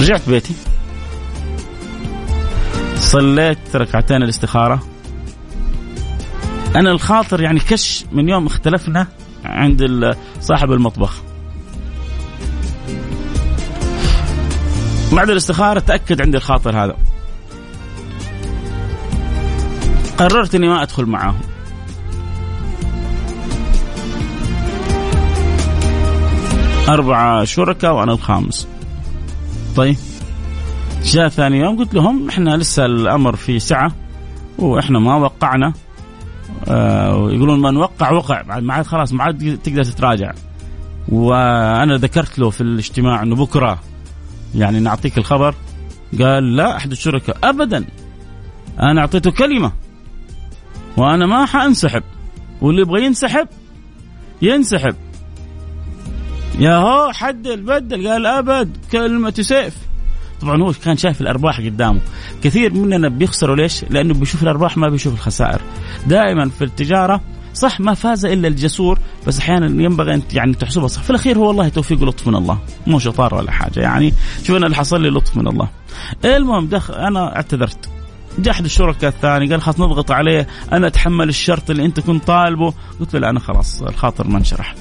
رجعت 0.00 0.28
بيتي. 0.28 0.54
صليت 2.96 3.76
ركعتين 3.76 4.22
الاستخارة. 4.22 4.82
أنا 6.76 6.90
الخاطر 6.90 7.42
يعني 7.42 7.60
كش 7.60 8.04
من 8.12 8.28
يوم 8.28 8.46
اختلفنا 8.46 9.06
عند 9.44 10.14
صاحب 10.40 10.72
المطبخ. 10.72 11.22
بعد 15.12 15.30
الاستخارة 15.30 15.80
تأكد 15.80 16.20
عندي 16.20 16.36
الخاطر 16.36 16.84
هذا. 16.84 16.96
قررت 20.18 20.54
إني 20.54 20.68
ما 20.68 20.82
أدخل 20.82 21.06
معاهم. 21.06 21.40
أربعة 26.94 27.44
شركاء 27.44 27.94
وأنا 27.94 28.12
الخامس. 28.12 28.68
طيب. 29.76 29.96
جاء 31.04 31.28
ثاني 31.28 31.58
يوم 31.58 31.78
قلت 31.78 31.94
لهم 31.94 32.28
إحنا 32.28 32.56
لسه 32.56 32.86
الأمر 32.86 33.36
في 33.36 33.58
سعة 33.58 33.92
وإحنا 34.58 34.98
ما 34.98 35.16
وقعنا. 35.16 35.72
آه 36.68 37.30
يقولون 37.30 37.60
ما 37.60 37.70
نوقع 37.70 38.10
وقع. 38.10 38.60
ما 38.60 38.74
عاد 38.74 38.86
خلاص 38.86 39.12
ما 39.12 39.24
عاد 39.24 39.58
تقدر 39.64 39.84
تتراجع. 39.84 40.32
وأنا 41.08 41.96
ذكرت 41.96 42.38
له 42.38 42.50
في 42.50 42.60
الاجتماع 42.60 43.22
إنه 43.22 43.36
بكرة 43.36 43.78
يعني 44.54 44.80
نعطيك 44.80 45.18
الخبر. 45.18 45.54
قال 46.20 46.56
لا 46.56 46.76
أحد 46.76 46.90
الشركاء 46.90 47.36
ابدا. 47.44 47.84
أنا 48.80 49.00
أعطيته 49.00 49.30
كلمة. 49.30 49.72
وأنا 50.96 51.26
ما 51.26 51.46
حأنسحب. 51.46 52.02
واللي 52.60 52.82
يبغى 52.82 53.04
ينسحب 53.04 53.48
ينسحب. 54.42 54.94
يا 56.58 56.76
هو 56.76 57.12
حد 57.12 57.46
البدل 57.46 58.08
قال 58.08 58.26
أبد 58.26 58.76
كلمة 58.92 59.34
سيف. 59.40 59.74
طبعا 60.40 60.62
هو 60.62 60.72
كان 60.84 60.96
شايف 60.96 61.20
الأرباح 61.20 61.60
قدامه. 61.60 62.00
كثير 62.42 62.74
مننا 62.74 63.08
بيخسروا 63.08 63.56
ليش؟ 63.56 63.84
لأنه 63.90 64.14
بيشوف 64.14 64.42
الأرباح 64.42 64.76
ما 64.76 64.88
بيشوف 64.88 65.14
الخسائر. 65.14 65.60
دائما 66.06 66.48
في 66.48 66.64
التجارة 66.64 67.20
صح 67.54 67.80
ما 67.80 67.94
فاز 67.94 68.24
إلا 68.24 68.48
الجسور 68.48 68.98
بس 69.26 69.38
أحيانا 69.38 69.66
ينبغي 69.66 70.14
انت 70.14 70.34
يعني 70.34 70.54
تحسبها 70.54 70.88
صح. 70.88 71.02
في 71.02 71.10
الأخير 71.10 71.38
هو 71.38 71.48
والله 71.48 71.68
توفيق 71.68 72.02
ولطف 72.02 72.28
من 72.28 72.34
الله 72.34 72.58
مو 72.86 72.98
شطاره 72.98 73.36
ولا 73.36 73.50
حاجة. 73.50 73.80
يعني 73.80 74.14
شوف 74.44 74.56
أنا 74.56 74.66
اللي 74.66 74.76
حصل 74.76 75.02
لي 75.02 75.10
لطف 75.10 75.36
من 75.36 75.48
الله. 75.48 75.68
المهم 76.24 76.66
دخل 76.66 76.94
أنا 76.94 77.36
اعتذرت. 77.36 77.88
جاء 78.38 78.54
أحد 78.54 78.64
الشركاء 78.64 79.10
الثاني 79.10 79.50
قال 79.50 79.62
خلاص 79.62 79.80
نضغط 79.80 80.10
عليه 80.10 80.46
أنا 80.72 80.86
أتحمل 80.86 81.28
الشرط 81.28 81.70
اللي 81.70 81.84
أنت 81.84 82.00
كنت 82.00 82.24
طالبه. 82.24 82.74
قلت 83.00 83.14
له 83.14 83.20
لا 83.20 83.30
أنا 83.30 83.40
خلاص 83.40 83.82
الخاطر 83.82 84.26
ما 84.26 84.38
انشرح. 84.38 84.74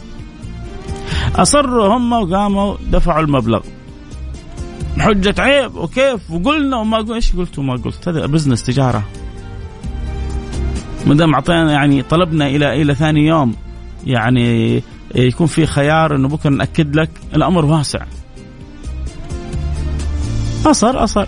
أصروا 1.36 1.98
هم 1.98 2.14
وقاموا 2.14 2.76
دفعوا 2.92 3.22
المبلغ. 3.22 3.60
حجة 5.00 5.36
عيب 5.40 5.76
وكيف؟ 5.76 6.32
وقلنا 6.32 6.78
وما 6.78 6.98
قلنا 6.98 7.16
إيش 7.16 7.36
قلت 7.36 7.60
وما 7.60 7.74
قلت؟ 7.74 8.08
هذا 8.08 8.26
بزنس 8.26 8.64
تجارة. 8.64 9.04
ما 11.08 11.16
دام 11.16 11.34
أعطينا 11.34 11.72
يعني 11.72 12.02
طلبنا 12.02 12.48
إلى 12.48 12.82
إلى 12.82 12.96
ثاني 12.96 13.28
يوم 13.28 13.56
يعني 14.06 14.84
يكون 15.16 15.48
في 15.48 15.66
خيار 15.66 16.16
إنه 16.16 16.28
بكرة 16.28 16.50
نأكد 16.50 16.96
لك 16.96 17.10
الأمر 17.36 17.66
واسع. 17.66 18.06
أصر 20.66 21.04
أصر. 21.04 21.28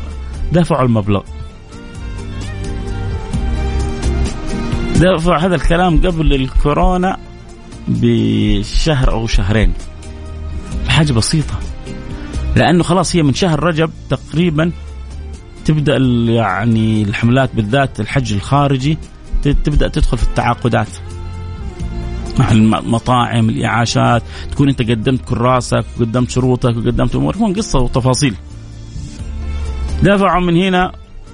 دفعوا 0.52 0.86
المبلغ. 0.86 1.22
دفع 4.96 5.38
هذا 5.38 5.56
الكلام 5.56 5.98
قبل 5.98 6.34
الكورونا 6.34 7.18
بشهر 7.88 9.12
أو 9.12 9.28
شهرين. 9.28 9.74
حاجة 10.92 11.14
بسيطة. 11.14 11.60
لأنه 12.56 12.84
خلاص 12.84 13.16
هي 13.16 13.24
من 13.24 13.34
شهر 13.34 13.64
رجب 13.64 13.92
تقريبا 14.10 14.72
تبدأ 15.66 15.98
يعني 16.34 17.04
الحملات 17.04 17.56
بالذات 17.56 18.00
الحج 18.00 18.34
الخارجي 18.34 18.98
تبدأ 19.44 19.88
تدخل 19.88 20.18
في 20.18 20.24
التعاقدات. 20.24 20.88
مع 22.40 22.52
المطاعم 22.52 23.50
الإعاشات 23.50 24.24
تكون 24.52 24.70
أنت 24.70 24.82
قدمت 24.82 25.22
كراسك 25.22 25.86
وقدمت 25.98 26.30
شروطك 26.30 26.78
وقدمت 26.78 27.16
أمورك. 27.16 27.36
تكون 27.36 27.54
قصة 27.54 27.80
وتفاصيل. 27.80 28.36
دفعوا 30.04 30.42
من 30.42 30.58
هنا 30.58 30.92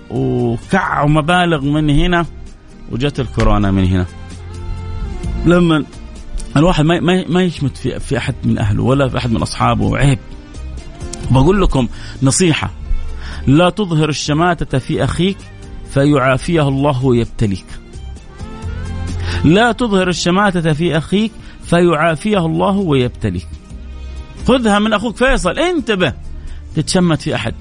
وكعوا 0.10 1.10
مبالغ 1.10 1.62
من 1.62 1.90
هنا 1.90 2.26
وجت 2.92 3.20
الكورونا 3.20 3.72
من 3.72 3.86
هنا. 3.86 4.06
لما 5.46 5.84
الواحد 6.58 6.86
ما 6.86 7.26
ما 7.28 7.44
يشمت 7.44 7.78
في 7.78 8.00
في 8.00 8.18
أحد 8.18 8.36
من 8.44 8.58
أهله 8.58 8.84
ولا 8.84 9.10
في 9.10 9.18
أحد 9.18 9.32
من 9.32 9.42
أصحابه 9.42 9.98
عيب. 9.98 10.20
بقول 11.32 11.62
لكم 11.62 11.88
نصيحة. 12.24 12.72
لا 13.48 13.70
تظهر 13.70 14.10
الشماتة 14.10 14.78
في 14.78 15.04
أخيك 15.04 15.38
فيعافيه 15.94 16.68
الله 16.68 17.06
ويبتليك. 17.06 17.66
لا 19.44 19.72
تظهر 19.72 20.08
الشماتة 20.08 20.74
في 20.74 20.98
أخيك 20.98 21.32
فيعافيه 21.64 22.46
الله 22.46 22.78
ويبتليك. 22.78 23.48
خذها 24.48 24.80
من 24.80 24.94
أخوك 24.94 25.16
فيصل 25.16 25.60
انتبه. 25.60 26.14
تتشمت 26.76 27.22
في 27.22 27.36
أحد. 27.36 27.54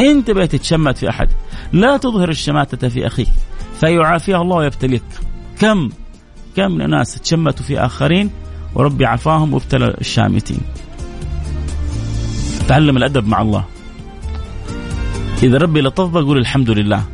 انتبه 0.00 0.46
تتشمت 0.46 0.98
في 0.98 1.08
أحد. 1.08 1.28
لا 1.72 1.96
تظهر 1.96 2.28
الشماتة 2.28 2.88
في 2.88 3.06
أخيك 3.06 3.28
فيعافيه 3.80 4.42
الله 4.42 4.56
ويبتليك. 4.56 5.02
كم؟ 5.60 5.90
كم 6.60 6.70
من 6.70 6.82
الناس 6.82 7.14
تشمتوا 7.14 7.64
في 7.64 7.80
آخرين 7.80 8.30
وربي 8.74 9.06
عفاهم 9.06 9.54
وابتلى 9.54 9.94
الشامتين. 10.00 10.60
تعلم 12.68 12.96
الأدب 12.96 13.28
مع 13.28 13.42
الله. 13.42 13.64
إذا 15.42 15.58
ربي 15.58 15.80
لطف 15.80 16.14
قول 16.14 16.38
الحمد 16.38 16.70
لله. 16.70 17.04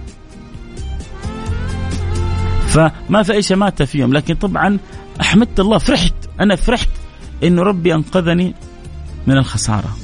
فما 2.66 3.22
في 3.22 3.32
أي 3.32 3.42
شماتة 3.42 3.84
فيهم 3.84 4.12
لكن 4.12 4.34
طبعا 4.34 4.78
أحمدت 5.20 5.60
الله 5.60 5.78
فرحت. 5.78 6.14
أنا 6.40 6.56
فرحت 6.56 6.88
إنه 7.44 7.62
ربي 7.62 7.94
أنقذني 7.94 8.54
من 9.26 9.36
الخسارة. 9.36 9.96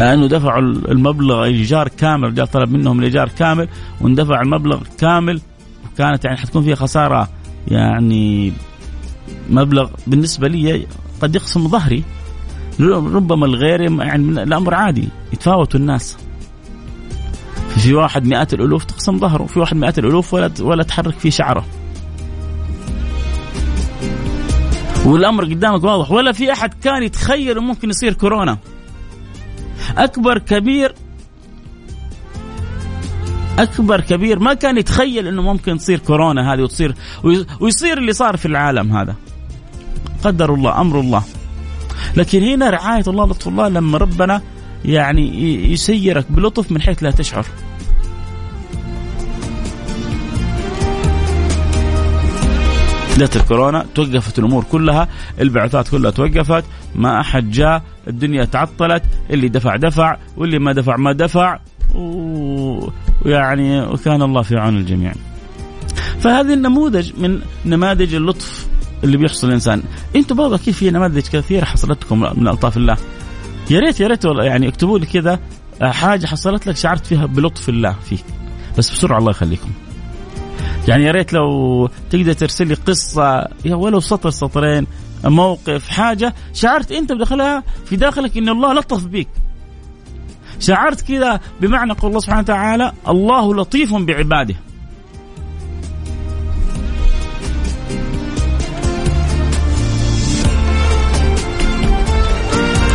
لأنه 0.00 0.26
دفعوا 0.26 0.60
المبلغ 0.62 1.44
الإيجار 1.44 1.88
كامل 1.88 2.34
جاء 2.34 2.46
طلب 2.46 2.72
منهم 2.72 2.98
الإيجار 2.98 3.28
كامل 3.28 3.68
واندفع 4.00 4.40
المبلغ 4.40 4.80
كامل 4.98 5.40
كانت 5.98 6.24
يعني 6.24 6.36
حتكون 6.36 6.62
فيها 6.62 6.74
خسارة 6.74 7.28
يعني 7.68 8.52
مبلغ 9.50 9.90
بالنسبة 10.06 10.48
لي 10.48 10.86
قد 11.20 11.36
يقسم 11.36 11.68
ظهري. 11.68 12.04
ربما 12.80 13.46
الغير 13.46 13.80
يعني 13.80 14.42
الأمر 14.42 14.74
عادي 14.74 15.08
يتفاوتوا 15.32 15.80
الناس. 15.80 16.16
في 17.68 17.94
واحد 17.94 18.26
مئات 18.26 18.54
الألوف 18.54 18.84
تقسم 18.84 19.18
ظهره 19.18 19.46
في 19.46 19.60
واحد 19.60 19.76
مئات 19.76 19.98
الألوف 19.98 20.34
ولا 20.34 20.50
ولا 20.60 20.82
تحرك 20.82 21.18
فيه 21.18 21.30
شعره. 21.30 21.64
والأمر 25.06 25.44
قدامك 25.44 25.84
واضح. 25.84 26.10
ولا 26.10 26.32
في 26.32 26.52
أحد 26.52 26.74
كان 26.74 27.02
يتخيل 27.02 27.60
ممكن 27.60 27.90
يصير 27.90 28.12
كورونا. 28.12 28.58
أكبر 29.96 30.38
كبير 30.38 30.94
أكبر 33.58 34.00
كبير 34.00 34.38
ما 34.38 34.54
كان 34.54 34.78
يتخيل 34.78 35.26
إنه 35.26 35.42
ممكن 35.42 35.78
تصير 35.78 35.98
كورونا 35.98 36.54
هذه 36.54 36.60
وتصير 36.60 36.94
ويصير 37.60 37.98
اللي 37.98 38.12
صار 38.12 38.36
في 38.36 38.46
العالم 38.46 38.96
هذا. 38.96 39.14
قدر 40.24 40.54
الله 40.54 40.80
أمر 40.80 41.00
الله. 41.00 41.22
لكن 42.16 42.42
هنا 42.42 42.70
رعاية 42.70 43.04
الله 43.06 43.26
لطف 43.26 43.48
الله 43.48 43.68
لما 43.68 43.98
ربنا 43.98 44.42
يعني 44.84 45.42
يسيرك 45.72 46.32
بلطف 46.32 46.72
من 46.72 46.82
حيث 46.82 47.02
لا 47.02 47.10
تشعر. 47.10 47.46
بدأت 53.16 53.36
الكورونا 53.36 53.86
توقفت 53.94 54.38
الأمور 54.38 54.64
كلها 54.64 55.08
البعثات 55.40 55.88
كلها 55.88 56.10
توقفت 56.10 56.64
ما 56.94 57.20
أحد 57.20 57.50
جاء 57.50 57.82
الدنيا 58.08 58.44
تعطلت 58.44 59.02
اللي 59.30 59.48
دفع 59.48 59.76
دفع 59.76 60.16
واللي 60.36 60.58
ما 60.58 60.72
دفع 60.72 60.96
ما 60.96 61.12
دفع. 61.12 61.58
ويعني 61.98 63.80
وكان 63.80 64.22
الله 64.22 64.42
في 64.42 64.56
عون 64.56 64.76
الجميع. 64.76 65.12
فهذه 66.20 66.54
النموذج 66.54 67.12
من 67.18 67.40
نماذج 67.66 68.14
اللطف 68.14 68.66
اللي 69.04 69.16
بيحصل 69.16 69.48
الإنسان. 69.48 69.82
أنتم 70.16 70.36
برضه 70.36 70.54
أكيد 70.56 70.74
في 70.74 70.90
نماذج 70.90 71.22
كثيرة 71.22 71.64
حصلت 71.64 72.04
لكم 72.04 72.20
من 72.20 72.48
ألطاف 72.48 72.76
الله. 72.76 72.96
يا 73.70 73.80
ريت 73.80 74.00
يا 74.00 74.06
ريت 74.06 74.24
يعني 74.24 74.68
اكتبوا 74.68 74.98
لي 74.98 75.06
كذا 75.06 75.40
حاجة 75.82 76.26
حصلت 76.26 76.66
لك 76.66 76.76
شعرت 76.76 77.06
فيها 77.06 77.26
بلطف 77.26 77.68
الله 77.68 77.96
فيك. 78.08 78.24
بس 78.78 78.90
بسرعة 78.90 79.18
الله 79.18 79.30
يخليكم. 79.30 79.70
يعني 80.88 81.04
يا 81.04 81.10
ريت 81.10 81.32
لو 81.32 81.90
تقدر 82.10 82.32
ترسل 82.32 82.66
لي 82.66 82.74
قصة 82.74 83.48
ولو 83.66 84.00
سطر 84.00 84.30
سطرين 84.30 84.86
موقف 85.24 85.88
حاجة 85.88 86.34
شعرت 86.54 86.92
أنت 86.92 87.12
بداخلها 87.12 87.62
في 87.84 87.96
داخلك 87.96 88.36
إن 88.36 88.48
الله 88.48 88.72
لطف 88.72 89.06
بيك. 89.06 89.28
شعرت 90.60 91.00
كذا 91.00 91.40
بمعنى 91.60 91.92
قول 91.92 92.10
الله 92.10 92.20
سبحانه 92.20 92.40
وتعالى 92.40 92.92
الله 93.08 93.54
لطيف 93.54 93.94
بعباده. 93.94 94.54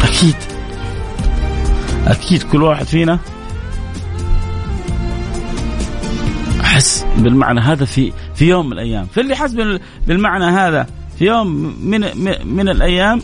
أكيد. 0.03 0.35
أكيد 2.07 2.43
كل 2.43 2.63
واحد 2.63 2.85
فينا 2.85 3.19
حس 6.61 7.05
بالمعنى 7.17 7.59
هذا 7.59 7.85
في 7.85 8.13
في 8.35 8.49
يوم 8.49 8.65
من 8.65 8.73
الأيام. 8.73 9.05
فاللي 9.05 9.35
حس 9.35 9.55
بالمعنى 10.07 10.45
هذا 10.45 10.87
في 11.19 11.25
يوم 11.25 11.47
من 11.83 11.99
من 12.45 12.69
الأيام 12.69 13.21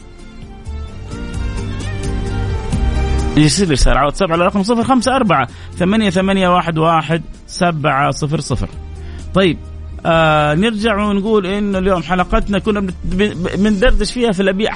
يرسل 3.38 3.72
رسالة 3.72 3.98
على 3.98 4.06
واتساب 4.06 4.32
على 4.32 4.46
رقم 4.46 4.63
صفر 4.63 4.84
خمسة 4.84 5.15
أربعة 5.15 5.48
ثمانية 5.78 6.10
ثمانية 6.10 6.50
واحد 6.50 6.78
واحد 6.78 7.22
سبعة 7.48 8.12
صفر 8.12 8.39
صفر. 8.39 8.70
طيب 9.34 9.58
آه 10.06 10.56
نرجع 10.56 10.98
ونقول 10.98 11.46
إنه 11.46 11.78
اليوم 11.78 12.04
حلقتنا 12.04 12.60
كنا 12.60 12.88
بندردش 13.58 14.13
فيها 14.13 14.32
في 14.32 14.39
الابيات 14.42 14.74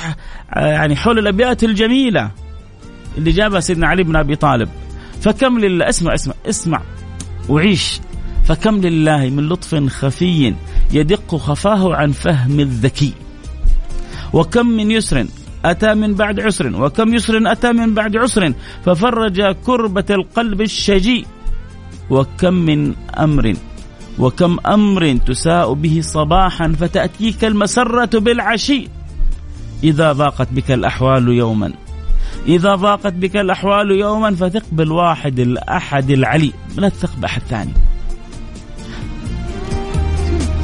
آه 0.54 0.68
يعني 0.68 0.96
حول 0.96 1.20
الأبيات 1.20 1.64
الجميلة 1.64 2.32
اللي 3.18 3.32
جابها 3.32 3.60
سيدنا 3.60 3.88
علي 3.88 4.04
بن 4.04 4.16
أبي 4.16 4.36
طالب. 4.36 4.70
فكم 5.22 5.60
لله 5.60 5.90
اسمع 5.90 6.14
اسمع 6.14 6.34
اسمع 6.50 6.82
وعيش. 7.50 8.00
فكم 8.46 8.82
لله 8.82 9.30
من 9.30 9.50
لطف 9.50 9.76
خفي 9.76 10.54
يدق 10.94 11.36
خفاه 11.36 11.96
عن 11.96 12.12
فهم 12.12 12.60
الذكي. 12.60 13.14
وكم 14.34 14.68
من 14.68 14.92
يسر 14.92 15.26
أتى 15.66 15.94
من 15.94 16.14
بعد 16.14 16.40
عسر 16.40 16.84
وكم 16.84 17.14
يسر 17.14 17.52
أتى 17.52 17.72
من 17.72 17.94
بعد 17.94 18.18
عسر 18.18 18.54
ففرج 18.86 19.56
كربة 19.66 20.06
القلب 20.10 20.62
الشجي 20.62 21.26
وكم 22.10 22.54
من 22.54 22.94
أمر 23.20 23.54
وكم 24.20 24.58
أمر 24.66 25.18
تساء 25.18 25.74
به 25.74 26.02
صباحا 26.02 26.74
فتأتيك 26.80 27.46
المسرة 27.46 28.20
بالعشي. 28.20 28.88
إذا 29.84 30.12
ضاقت 30.12 30.48
بك 30.52 30.72
الأحوال 30.72 31.28
يوما 31.28 31.74
إذا 32.48 32.76
ضاقت 32.76 33.14
بك 33.14 33.38
الأحوال 33.38 33.92
يوما 33.92 34.36
فثق 34.36 34.64
بالواحد 34.72 35.40
الأحد 35.40 36.10
العلي. 36.10 36.52
لا 36.78 36.90
تثق 36.90 37.16
بأحد 37.18 37.42
ثاني. 37.42 37.74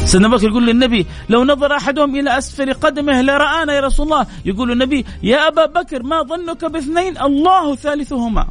سيدنا 0.09 0.27
بكر 0.27 0.47
يقول 0.47 0.65
للنبي 0.65 1.05
لو 1.29 1.43
نظر 1.43 1.75
أحدهم 1.75 2.15
إلى 2.15 2.37
أسفل 2.37 2.73
قدمه 2.73 3.21
لرآنا 3.21 3.73
يا 3.73 3.81
رسول 3.81 4.05
الله. 4.05 4.27
يقول 4.45 4.71
النبي 4.71 5.05
يا 5.23 5.47
أبا 5.47 5.65
بكر 5.65 6.03
ما 6.03 6.23
ظنك 6.23 6.65
باثنين؟ 6.65 7.17
الله 7.17 7.75
ثالثهما. 7.75 8.47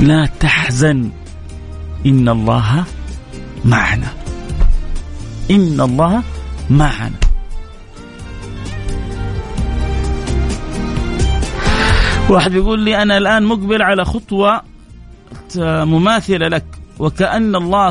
لا 0.00 0.28
تحزن. 0.40 1.10
إن 2.06 2.28
الله 2.28 2.84
معنا. 3.64 4.12
إن 5.50 5.80
الله 5.80 6.22
معنا. 6.70 7.20
واحد 12.30 12.54
يقول 12.54 12.80
لي 12.80 13.02
أنا 13.02 13.18
الآن 13.18 13.42
مقبل 13.42 13.82
على 13.82 14.04
خطوة 14.04 14.71
مماثلة 15.58 16.48
لك 16.48 16.64
وكأن 16.98 17.56
الله 17.56 17.90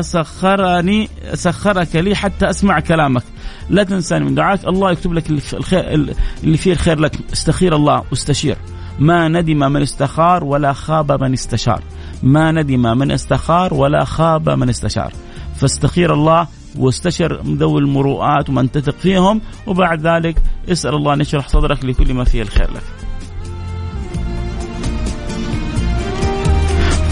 سخرني 0.00 1.08
سخرك 1.34 1.96
لي 1.96 2.14
حتى 2.14 2.50
أسمع 2.50 2.80
كلامك. 2.80 3.22
لا 3.70 3.82
تنساني 3.82 4.24
من 4.24 4.34
دعاك 4.34 4.64
الله 4.64 4.92
يكتب 4.92 5.12
لك 5.12 5.30
الخير 5.30 6.14
اللي 6.44 6.56
فيه 6.56 6.72
الخير 6.72 6.98
لك. 6.98 7.12
استخير 7.32 7.76
الله 7.76 8.02
واستشير. 8.10 8.56
ما 8.98 9.28
ندم 9.28 9.58
من 9.72 9.82
استخار 9.82 10.44
ولا 10.44 10.72
خاب 10.72 11.22
من 11.22 11.32
استشار. 11.32 11.82
ما 12.22 12.52
ندم 12.52 12.98
من 12.98 13.10
استخار 13.10 13.74
ولا 13.74 14.04
خاب 14.04 14.50
من 14.50 14.68
استشار. 14.68 15.12
فاستخير 15.56 16.14
الله 16.14 16.48
واستشر 16.78 17.40
ذوي 17.46 17.80
المروءات 17.80 18.48
ومن 18.48 18.72
تثق 18.72 18.94
فيهم 18.98 19.40
وبعد 19.66 20.06
ذلك 20.06 20.36
اسأل 20.68 20.94
الله 20.94 21.14
أن 21.14 21.20
يشرح 21.20 21.48
صدرك 21.48 21.84
لكل 21.84 22.14
ما 22.14 22.24
فيه 22.24 22.42
الخير 22.42 22.70
لك. 22.70 23.03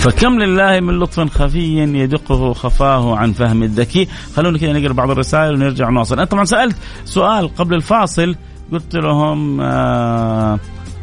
فكم 0.02 0.38
لله 0.38 0.80
من 0.80 0.98
لطف 0.98 1.20
خفي 1.20 1.78
يدقه 1.78 2.52
خفاه 2.52 3.16
عن 3.16 3.32
فهم 3.32 3.62
الذكي. 3.62 4.08
خلونا 4.36 4.58
كذا 4.58 4.72
نقرأ 4.72 4.92
بعض 4.92 5.10
الرسائل 5.10 5.54
ونرجع 5.54 5.90
نواصل. 5.90 6.14
أنا 6.14 6.24
طبعا 6.24 6.44
سألت 6.44 6.76
سؤال 7.04 7.54
قبل 7.54 7.74
الفاصل. 7.74 8.34
قلت 8.72 8.96
لهم 8.96 9.60
آه 9.60 10.58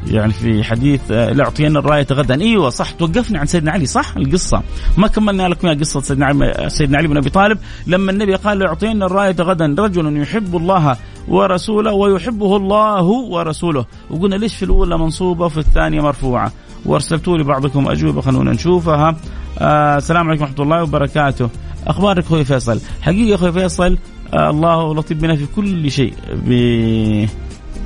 يعني 0.08 0.34
في 0.34 0.64
حديث 0.64 1.02
آه، 1.12 1.32
لاعطين 1.32 1.78
الرايه 1.78 2.08
غدا 2.12 2.42
إيوه 2.42 2.70
صح 2.70 2.92
توقفني 2.92 3.38
عن 3.38 3.46
سيدنا 3.46 3.72
علي. 3.72 3.86
صح 3.86 4.18
القصة. 4.18 4.62
ما 4.98 5.08
كملنا 5.08 5.48
لكم 5.48 5.80
قصة 5.80 6.02
سيدنا 6.02 6.26
علي 6.26 6.70
سيدنا 6.70 6.98
علي 6.98 7.08
بن 7.08 7.18
أبي 7.18 7.30
طالب. 7.30 7.58
لما 7.88 8.12
النبي 8.12 8.36
قال 8.36 8.60
لاعطين 8.60 9.04
الرايه 9.04 9.36
غدا 9.40 9.76
رجل 9.80 10.22
يحب 10.22 10.56
الله 10.56 10.98
ورسوله 11.28 11.92
ويحبه 11.94 12.58
الله 12.58 13.04
ورسوله. 13.04 13.86
وقلنا 14.10 14.36
ليش 14.36 14.56
في 14.56 14.66
الأولى 14.66 14.98
منصوبة 14.98 15.46
وفي 15.46 15.58
الثانية 15.58 16.02
مرفوعة؟ 16.02 16.52
وارسلتوا 16.86 17.38
لي 17.38 17.44
بعضكم 17.44 17.88
أجوبة 17.88 18.22
خلونا 18.22 18.52
نشوفها. 18.52 19.16
آه 19.60 19.98
السلام 19.98 20.28
عليكم 20.28 20.44
ورحمة 20.44 20.64
الله 20.64 20.84
وبركاته. 20.84 21.50
أخبارك 21.88 22.24
أخوي 22.24 22.46
فيصل؟ 22.46 22.82
حقيقة 23.02 23.36
أخوي 23.36 23.52
فيصل 23.52 23.98
آه 24.34 24.50
الله 24.50 24.96
لطيف 24.96 25.18
بنا 25.18 25.36
في 25.36 25.46
كل 25.56 25.92
شيء 25.92 26.14
ب... 26.34 26.50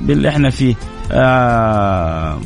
باللي 0.00 0.28
إحنا 0.28 0.50
فيه. 0.50 0.74
آه 1.12 2.38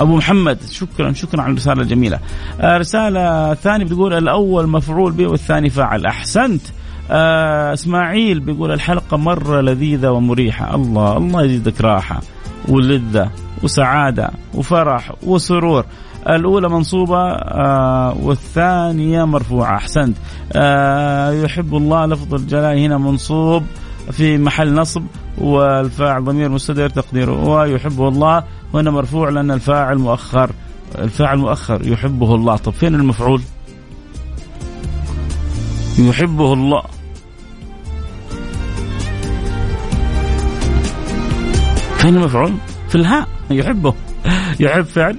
أبو 0.00 0.16
محمد 0.16 0.58
شكرا 0.70 1.12
شكرا 1.12 1.42
على 1.42 1.52
الرسالة 1.52 1.82
الجميلة. 1.82 2.18
آه 2.60 2.78
رسالة 2.78 3.54
ثانية 3.54 3.84
بتقول 3.84 4.14
الأول 4.14 4.66
مفعول 4.66 5.12
به 5.12 5.26
والثاني 5.26 5.70
فاعل. 5.70 6.06
أحسنت. 6.06 6.62
آه 7.10 7.72
إسماعيل 7.72 8.40
بيقول 8.40 8.72
الحلقة 8.72 9.16
مرة 9.16 9.60
لذيذة 9.60 10.10
ومريحة. 10.10 10.74
الله 10.74 11.16
الله 11.16 11.44
يزيدك 11.44 11.80
راحة. 11.80 12.20
ولذة 12.68 13.30
وسعادة 13.62 14.30
وفرح 14.54 15.12
وسرور. 15.22 15.84
الأولى 16.28 16.68
منصوبة 16.68 17.32
آه 17.32 18.16
والثانية 18.22 19.24
مرفوعة. 19.24 19.76
أحسنت. 19.76 20.16
آه 20.52 21.30
يحب 21.30 21.74
الله 21.76 22.06
لفظ 22.06 22.34
الجلال 22.34 22.78
هنا 22.78 22.98
منصوب 22.98 23.62
في 24.10 24.38
محل 24.38 24.74
نصب 24.74 25.02
والفاعل 25.38 26.24
ضمير 26.24 26.48
مستدر 26.48 26.88
تقديره. 26.88 27.48
ويحبه 27.48 28.08
الله. 28.08 28.44
هنا 28.74 28.90
مرفوع 28.90 29.28
لأن 29.28 29.50
الفاعل 29.50 29.98
مؤخر. 29.98 30.50
الفاعل 30.98 31.38
مؤخر. 31.38 31.86
يحبه 31.86 32.34
الله. 32.34 32.56
طب 32.56 32.72
فين 32.72 32.94
المفعول؟ 32.94 33.42
يحبه 35.98 36.52
الله. 36.52 36.82
فين 42.00 42.16
المفعول؟ 42.16 42.52
في 42.88 42.94
الهاء. 42.94 43.28
يحبه. 43.50 43.94
يحب 44.60 44.84
فعل. 44.84 45.16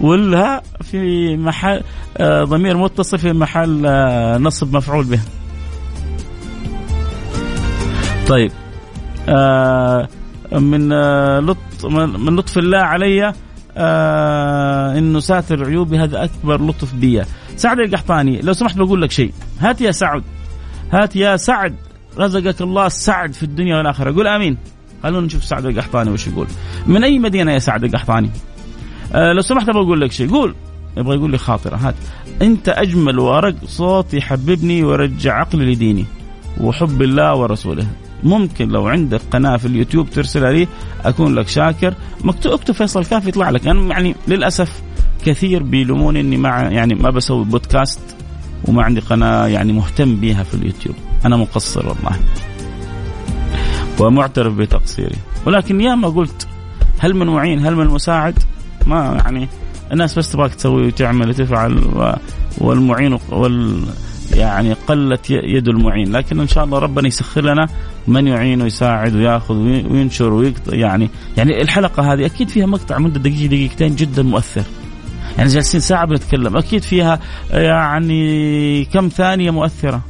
والهاء 0.00 0.64
في 0.82 1.36
محل 1.36 1.80
آه، 2.18 2.44
ضمير 2.44 2.76
متصل 2.76 3.18
في 3.18 3.32
محل 3.32 3.86
آه، 3.86 4.38
نصب 4.38 4.76
مفعول 4.76 5.04
به. 5.04 5.20
طيب. 8.28 8.52
آه 9.28 10.08
من 10.52 10.92
آه 10.92 11.40
لط 11.40 11.84
من 11.84 12.36
لطف 12.36 12.58
الله 12.58 12.78
علي 12.78 13.32
آه 13.76 14.98
إنه 14.98 15.20
ساتر 15.20 15.64
عيوبي 15.64 15.98
هذا 15.98 16.24
أكبر 16.24 16.66
لطف 16.66 16.94
بي. 16.94 17.22
سعد 17.56 17.78
القحطاني 17.80 18.40
لو 18.40 18.52
سمحت 18.52 18.76
بقول 18.76 19.02
لك 19.02 19.10
شيء. 19.10 19.32
هات 19.60 19.80
يا 19.80 19.90
سعد. 19.90 20.22
هات 20.92 21.16
يا 21.16 21.36
سعد. 21.36 21.74
رزقك 22.18 22.60
الله 22.62 22.86
السعد 22.86 23.32
في 23.32 23.42
الدنيا 23.42 23.76
والآخرة. 23.76 24.14
قول 24.14 24.26
آمين. 24.26 24.58
خلونا 25.06 25.26
نشوف 25.26 25.44
سعد 25.44 25.66
القحطاني 25.66 26.10
وش 26.10 26.26
يقول. 26.26 26.46
من 26.86 27.04
أي 27.04 27.18
مدينة 27.18 27.52
يا 27.52 27.58
سعد 27.58 27.84
القحطاني؟ 27.84 28.30
آه 29.14 29.32
لو 29.32 29.40
سمحت 29.40 29.68
أبغى 29.68 29.82
أقول 29.82 30.00
لك 30.00 30.12
شيء. 30.12 30.30
قول. 30.30 30.54
يبغى 30.96 31.16
يقول 31.16 31.30
لي 31.30 31.38
خاطرة. 31.38 31.76
هات. 31.76 31.94
أنت 32.42 32.68
أجمل 32.68 33.18
وأرق 33.18 33.54
صوت 33.66 34.14
يحببني 34.14 34.84
ويرجع 34.84 35.38
عقلي 35.38 35.72
لديني 35.72 36.04
وحب 36.60 37.02
الله 37.02 37.34
ورسوله. 37.34 37.86
ممكن 38.22 38.68
لو 38.68 38.88
عندك 38.88 39.20
قناة 39.30 39.56
في 39.56 39.66
اليوتيوب 39.66 40.10
ترسلها 40.10 40.52
لي 40.52 40.68
أكون 41.04 41.34
لك 41.34 41.48
شاكر. 41.48 41.94
مكتوب 42.24 42.52
اكتب 42.52 42.74
فيصل 42.74 43.04
كاف 43.04 43.26
يطلع 43.26 43.50
لك. 43.50 43.66
أنا 43.66 43.80
يعني 43.80 44.14
للأسف 44.28 44.82
كثير 45.24 45.62
بيلوموني 45.62 46.20
إني 46.20 46.36
ما 46.36 46.48
يعني 46.48 46.94
ما 46.94 47.10
بسوي 47.10 47.44
بودكاست 47.44 48.00
وما 48.64 48.82
عندي 48.82 49.00
قناة 49.00 49.46
يعني 49.46 49.72
مهتم 49.72 50.16
بها 50.16 50.42
في 50.42 50.54
اليوتيوب. 50.54 50.96
أنا 51.24 51.36
مقصر 51.36 51.88
والله. 51.88 52.16
ومعترف 54.00 54.54
بتقصيري. 54.54 55.16
ولكن 55.46 55.80
يا 55.80 55.94
ما 55.94 56.08
قلت 56.08 56.48
هل 56.98 57.14
من 57.14 57.26
معين 57.26 57.66
هل 57.66 57.76
من 57.76 57.86
مساعد؟ 57.86 58.38
ما 58.86 59.20
يعني 59.24 59.48
الناس 59.92 60.18
بس 60.18 60.32
تبغاك 60.32 60.54
تسوي 60.54 60.86
وتعمل 60.86 61.28
وتفعل 61.28 61.82
والمعين 62.58 63.18
وال 63.28 63.84
يعني 64.34 64.72
قلت 64.72 65.30
يد 65.30 65.68
المعين. 65.68 66.16
لكن 66.16 66.40
إن 66.40 66.48
شاء 66.48 66.64
الله 66.64 66.78
ربنا 66.78 67.08
يسخر 67.08 67.40
لنا 67.44 67.68
من 68.08 68.26
يعين 68.26 68.62
ويساعد 68.62 69.14
وياخذ 69.14 69.54
وينشر 69.54 70.32
ويقطع 70.32 70.74
يعني 70.74 71.10
يعني 71.36 71.62
الحلقة 71.62 72.12
هذه 72.12 72.26
أكيد 72.26 72.48
فيها 72.48 72.66
مقطع 72.66 72.98
مدة 72.98 73.20
دقيقه 73.20 73.46
دقيقتين 73.46 73.96
جدا 73.96 74.22
مؤثر. 74.22 74.64
يعني 75.38 75.48
جالسين 75.48 75.80
ساعة 75.80 76.06
بنتكلم 76.06 76.56
أكيد 76.56 76.82
فيها 76.82 77.20
يعني 77.50 78.84
كم 78.84 79.08
ثانية 79.08 79.50
مؤثرة. 79.50 80.00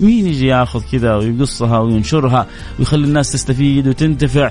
مين 0.00 0.26
يجي 0.26 0.46
ياخذ 0.46 0.82
كذا 0.92 1.16
ويقصها 1.16 1.78
وينشرها 1.78 2.46
ويخلي 2.78 3.04
الناس 3.04 3.32
تستفيد 3.32 3.88
وتنتفع؟ 3.88 4.50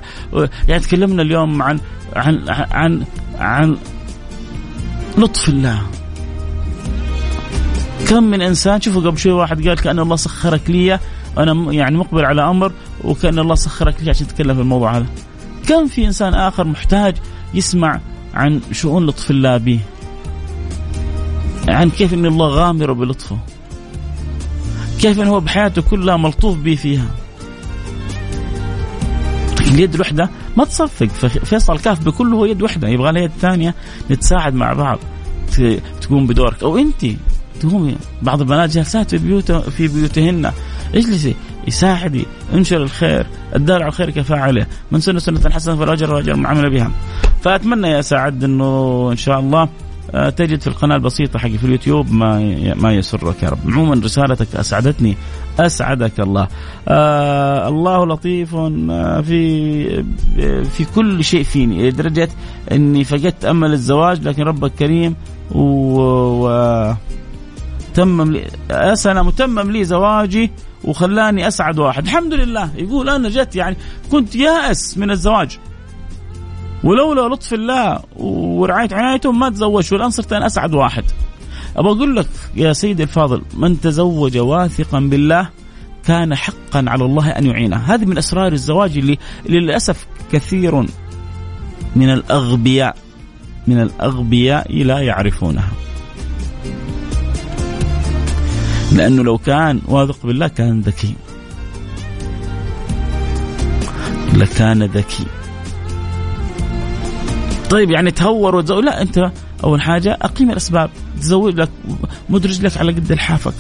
يعني 0.68 0.80
تكلمنا 0.84 1.22
اليوم 1.22 1.62
عن 1.62 1.80
عن 2.16 2.50
عن 2.50 3.06
عن 3.40 3.78
لطف 5.18 5.50
الله. 5.50 5.82
كم 8.10 8.24
من 8.24 8.42
إنسان 8.42 8.82
شوفوا 8.82 9.02
قبل 9.02 9.18
شوي 9.18 9.32
واحد 9.32 9.68
قال 9.68 9.78
كأن 9.82 10.00
الله 10.00 10.16
سخرك 10.16 10.70
لي 10.70 11.00
أنا 11.38 11.74
يعني 11.74 11.98
مقبل 11.98 12.26
على 12.26 12.50
أمر 12.50 12.72
وكأن 13.04 13.40
الله 13.40 13.56
سخرك 13.56 13.96
لي 14.04 14.10
عشان 14.10 14.28
تتكلم 14.28 14.56
في 14.56 14.62
الموضوع 14.62 14.98
هذا. 14.98 15.06
كم 15.68 15.88
في 15.88 16.06
إنسان 16.06 16.34
آخر 16.34 16.64
محتاج 16.64 17.16
يسمع 17.54 18.00
عن 18.34 18.62
شؤون 18.72 19.06
لطف 19.06 19.32
الله 19.32 19.58
به؟ 19.58 19.80
عن 21.68 21.90
كيف 21.90 22.14
إن 22.14 22.26
الله 22.26 22.48
غامر 22.48 22.94
بلطفه؟ 22.94 23.38
كيف 25.02 25.20
هو 25.20 25.40
بحياته 25.40 25.82
كلها 25.82 26.18
ملطوف 26.18 26.58
به 26.58 26.76
فيها. 26.76 27.08
اليد 29.72 29.94
الوحدة 29.94 30.30
ما 30.58 30.66
تصفق. 30.66 31.06
فيصل 31.28 31.80
كاف 31.80 32.06
بكله 32.06 32.38
هو 32.38 32.46
يد 32.46 32.62
وحدة. 32.62 32.88
يبغى 32.88 33.12
لها 33.12 33.22
يد 33.22 33.32
ثانية 33.42 33.76
نتساعد 34.12 34.54
مع 34.54 34.74
بعض. 34.74 35.00
تقوم 36.02 36.28
بدورك. 36.28 36.64
أو 36.64 36.78
أنت 36.78 37.06
تقومي 37.60 37.96
بعض 38.22 38.42
البنات 38.42 38.70
جالسات 38.70 39.16
في 39.16 39.18
بيوت 39.18 39.52
في 39.52 39.88
بيوتهن. 39.88 40.52
اجلسي. 40.96 41.36
يساعدي. 41.68 42.26
انشر 42.54 42.84
الخير. 42.84 43.28
الدال 43.56 43.76
على 43.76 43.88
الخير 43.88 44.10
كفاعله. 44.10 44.66
من 44.92 45.00
سنة 45.00 45.20
سنة 45.20 45.50
حسنة 45.50 45.76
فالأجر 45.76 46.10
راجع 46.10 46.34
من 46.34 46.46
عمل 46.46 46.70
بها. 46.70 46.92
فأتمنى 47.42 47.88
يا 47.88 48.02
سعد 48.02 48.44
إنه 48.44 49.10
إن 49.12 49.18
شاء 49.18 49.40
الله 49.40 49.70
تجد 50.14 50.62
في 50.62 50.68
القناة 50.68 50.96
البسيطة 50.96 51.40
حقي 51.40 51.58
في 51.58 51.64
اليوتيوب 51.64 52.12
ما 52.12 52.40
ما 52.76 52.94
يسرك 52.94 53.44
يا 53.44 53.50
رب. 53.50 53.60
عموما 53.66 54.02
رسالتك 54.04 54.56
أسعدتني. 54.56 55.18
أسعدك 55.60 56.20
الله. 56.20 56.48
آه 56.88 57.68
الله 57.68 58.06
لطيف 58.06 58.56
آه، 58.56 59.22
في 59.22 60.04
في 60.64 60.86
كل 60.96 61.24
شيء 61.24 61.44
فيني. 61.44 61.90
لدرجة 61.90 62.30
إني 62.72 63.04
فقدت 63.04 63.46
أمل 63.46 63.72
الزواج 63.72 64.28
لكن 64.28 64.44
ربك 64.44 64.72
كريم 64.72 65.16
و, 65.52 65.62
و 65.62 66.94
تمم 67.94 68.32
لي 68.32 68.48
يا 68.70 68.96
سلام 68.96 69.30
تمم 69.30 69.72
لي 69.72 69.84
زواجي 69.84 70.52
وخلاني 70.84 71.48
أسعد 71.48 71.80
واحد. 71.80 72.04
الحمد 72.04 72.34
لله. 72.34 72.70
يقول 72.76 73.10
أنا 73.10 73.30
جت 73.30 73.56
يعني 73.56 73.78
كنت 74.12 74.36
يائس 74.36 74.98
من 74.98 75.12
الزواج. 75.12 75.60
ولولا 76.86 77.36
لطف 77.36 77.54
الله 77.54 78.00
ورعاية 78.16 78.90
عنايته 78.92 79.32
ما 79.32 79.50
تزوجت 79.50 79.94
والآن 79.94 80.10
صرت 80.10 80.34
أنا 80.34 80.46
أسعد 80.46 80.74
واحد. 80.74 81.04
ابى 81.76 81.88
أقول 81.88 82.16
لك 82.16 82.28
يا 82.56 82.74
سيدي 82.74 83.04
الفاضل 83.04 83.42
من 83.54 83.82
تزوج 83.82 84.38
واثقا 84.38 85.00
بالله 85.00 85.50
كان 86.06 86.36
حقا 86.36 86.86
على 86.88 87.06
الله 87.06 87.30
أن 87.30 87.46
يعينه. 87.46 87.78
هذه 87.78 88.06
من 88.06 88.18
أسرار 88.18 88.54
الزواج 88.54 88.98
اللي 88.98 89.18
للأسف 89.50 90.08
كثير 90.32 90.86
من 91.96 92.10
الأغبياء 92.10 92.96
من 93.68 93.82
الأغبياء 93.82 94.84
لا 94.84 95.00
يعرفونها. 95.00 95.72
لأنه 98.92 99.24
لو 99.24 99.38
كان 99.38 99.82
واثق 99.88 100.26
بالله 100.26 100.48
كان 100.48 100.82
ذكي. 100.82 101.16
لكان 104.34 104.84
ذكي. 104.84 105.26
طيب 107.70 107.92
يعني 107.92 108.12
تهور 108.12 108.56
وتزوج 108.56 108.84
لا 108.84 109.02
أنت 109.02 109.32
أول 109.64 109.82
حاجة 109.82 110.18
أقيم 110.22 110.52
الأسباب. 110.52 110.90
تزوج 111.22 111.56
لك 111.56 111.70
مدرج 112.30 112.62
لك 112.62 112.78
على 112.78 112.92
قد 112.92 113.12
لحافك. 113.12 113.54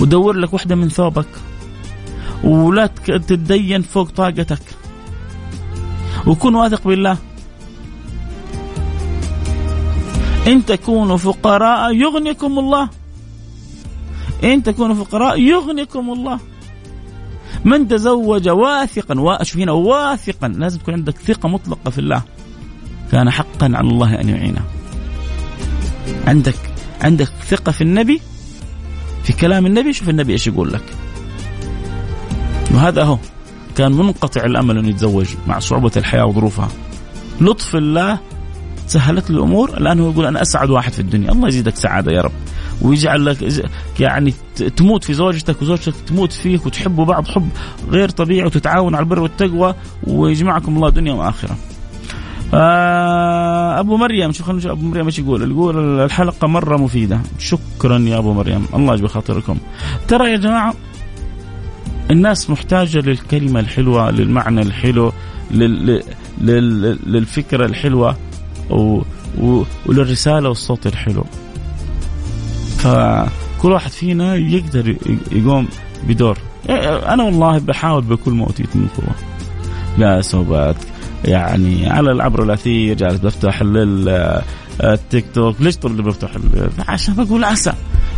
ودور 0.00 0.36
لك 0.36 0.54
وحدة 0.54 0.74
من 0.74 0.88
ثوبك. 0.88 1.26
ولا 2.44 2.86
تتدين 2.86 3.82
فوق 3.82 4.10
طاقتك. 4.10 4.62
وكن 6.26 6.54
واثق 6.54 6.88
بالله. 6.88 7.16
إن 10.46 10.64
تكونوا 10.64 11.16
فقراء 11.16 11.94
يغنيكم 11.94 12.58
الله. 12.58 12.88
إن 14.44 14.62
تكونوا 14.62 15.04
فقراء 15.04 15.40
يغنيكم 15.40 16.10
الله. 16.12 16.38
من 17.64 17.88
تزوج 17.88 18.48
واثقا 18.48 19.20
واشوف 19.20 19.56
هنا 19.60 19.72
واثقا. 19.72 20.48
لازم 20.48 20.78
تكون 20.78 20.94
عندك 20.94 21.16
ثقة 21.16 21.48
مطلقة 21.48 21.90
في 21.90 21.98
الله. 21.98 22.22
كان 23.12 23.30
حقا 23.30 23.72
على 23.74 23.88
الله 23.88 24.20
أن 24.20 24.28
يعينه. 24.28 24.60
عندك 26.26 26.54
عندك 27.00 27.28
ثقة 27.48 27.72
في 27.72 27.80
النبي 27.80 28.20
في 29.24 29.32
كلام 29.32 29.66
النبي 29.66 29.92
شوف 29.92 30.08
النبي 30.08 30.32
إيش 30.32 30.46
يقول 30.46 30.72
لك. 30.72 30.84
وهذا 32.74 33.02
هو 33.02 33.18
كان 33.76 33.92
منقطع 33.92 34.44
الأمل 34.44 34.78
انه 34.78 34.88
يتزوج 34.88 35.26
مع 35.46 35.58
صعوبة 35.58 35.92
الحياة 35.96 36.24
وظروفها. 36.24 36.68
لطف 37.40 37.76
الله 37.76 38.18
سهلت 38.86 39.30
له 39.30 39.36
الأمور 39.36 39.76
الآن 39.76 40.00
هو 40.00 40.10
يقول 40.10 40.26
أنا 40.26 40.42
أسعد 40.42 40.70
واحد 40.70 40.92
في 40.92 41.00
الدنيا. 41.00 41.32
الله 41.32 41.48
يزيدك 41.48 41.76
سعادة 41.76 42.12
يا 42.12 42.20
رب. 42.20 42.32
ويجعل 42.82 43.26
لك 43.26 43.64
يعني 44.00 44.34
تموت 44.76 45.04
في 45.04 45.14
زوجتك 45.14 45.62
وزوجتك 45.62 45.94
تموت 46.06 46.32
فيك 46.32 46.66
وتحبوا 46.66 47.04
بعض 47.04 47.26
حب 47.26 47.48
غير 47.90 48.08
طبيعي 48.08 48.46
وتتعاونوا 48.46 48.98
على 48.98 49.04
البر 49.04 49.20
والتقوى 49.20 49.74
ويجمعكم 50.06 50.76
الله 50.76 50.90
دنيا 50.90 51.12
وآخرة. 51.12 51.56
آه 52.54 53.80
أبو 53.80 53.96
مريم 53.96 54.32
شو 54.32 54.44
خلينا 54.44 54.58
نشوف 54.58 54.70
أبو 54.70 54.86
مريم 54.86 55.06
إيش 55.06 55.18
يقول؟ 55.18 55.50
يقول 55.50 56.00
الحلقة 56.00 56.46
مرة 56.46 56.76
مفيدة، 56.76 57.20
شكرا 57.38 57.98
يا 57.98 58.18
أبو 58.18 58.32
مريم، 58.32 58.66
الله 58.74 58.94
يجبر 58.94 59.08
خاطركم. 59.08 59.58
ترى 60.08 60.30
يا 60.30 60.36
جماعة 60.36 60.74
الناس 62.10 62.50
محتاجة 62.50 62.98
للكلمة 62.98 63.60
الحلوة، 63.60 64.10
للمعنى 64.10 64.62
الحلو، 64.62 65.12
لل... 65.50 66.02
لل... 66.40 66.98
للفكرة 67.06 67.66
الحلوة 67.66 68.16
و... 68.70 69.00
و... 69.40 69.64
وللرسالة 69.86 70.48
والصوت 70.48 70.86
الحلو. 70.86 71.24
فكل 72.78 73.72
واحد 73.72 73.90
فينا 73.90 74.34
يقدر 74.34 74.96
يقوم 75.32 75.68
بدور 76.08 76.38
أنا 76.68 77.22
والله 77.22 77.58
بحاول 77.58 78.02
بكل 78.02 78.32
ما 78.32 78.44
أوتيت 78.46 78.76
من 78.76 78.88
قوة 78.96 79.14
لا 79.98 80.20
سوبات 80.20 80.76
يعني 81.24 81.88
على 81.90 82.12
العبر 82.12 82.42
الأثير 82.42 82.96
جالس 82.96 83.20
بفتح 83.20 83.62
التيك 84.84 85.24
توك. 85.34 85.56
ليش 85.60 85.76
طول 85.76 86.02
بفتح 86.02 86.30
عشان 86.88 87.14
بقول 87.14 87.44
عسى. 87.44 87.72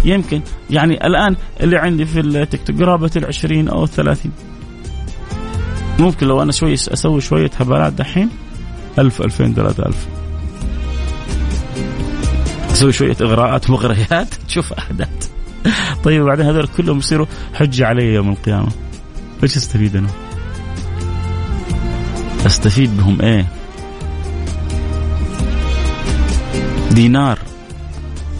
يمكن. 0.04 0.40
يعني 0.70 1.06
الآن 1.06 1.36
اللي 1.60 1.78
عندي 1.78 2.04
في 2.06 2.20
التيك 2.20 2.60
توك 2.66 2.82
قرابة 2.82 3.10
ال 3.16 3.24
20 3.26 3.68
أو 3.68 3.86
30 3.86 4.32
ممكن 5.98 6.26
لو 6.26 6.42
أنا 6.42 6.52
شوي 6.52 6.74
أسوي 6.74 7.20
شوية 7.20 7.50
هبالات 7.60 7.92
دحين؟ 7.92 8.28
1000 8.98 9.20
2000 9.22 9.52
3000 9.54 10.06
تسوي 12.68 12.92
شوية 12.92 13.16
إغراءات 13.20 13.70
ومغريات 13.70 14.34
تشوف 14.48 14.72
أحداث. 14.78 15.30
طيب 16.04 16.22
بعدين 16.22 16.46
هذول 16.46 16.66
كلهم 16.66 16.98
يصيروا 16.98 17.26
حجة 17.54 17.86
علي 17.86 18.14
يوم 18.14 18.30
القيامة. 18.30 18.68
إيش 19.42 19.56
استفيد 19.56 19.96
أنا؟ 19.96 20.08
أستفيد 22.46 22.96
بهم 22.96 23.20
إيه؟ 23.20 23.46
دينار. 26.90 27.38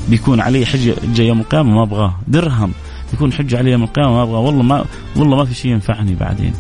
بيكون 0.08 0.40
علي 0.40 0.66
حجه 0.66 1.22
يوم 1.22 1.40
القيامة 1.40 1.74
ما 1.74 1.82
أبغاه، 1.82 2.14
درهم. 2.28 2.72
بيكون 3.10 3.32
حجه 3.32 3.58
علي 3.58 3.70
يوم 3.70 3.82
القيامة 3.82 4.10
ما 4.10 4.22
أبغاه، 4.22 4.38
والله 4.38 4.62
ما 4.62 4.84
والله 5.16 5.36
ما 5.36 5.44
في 5.44 5.54
شيء 5.54 5.70
ينفعني 5.70 6.14
بعدين. 6.14 6.52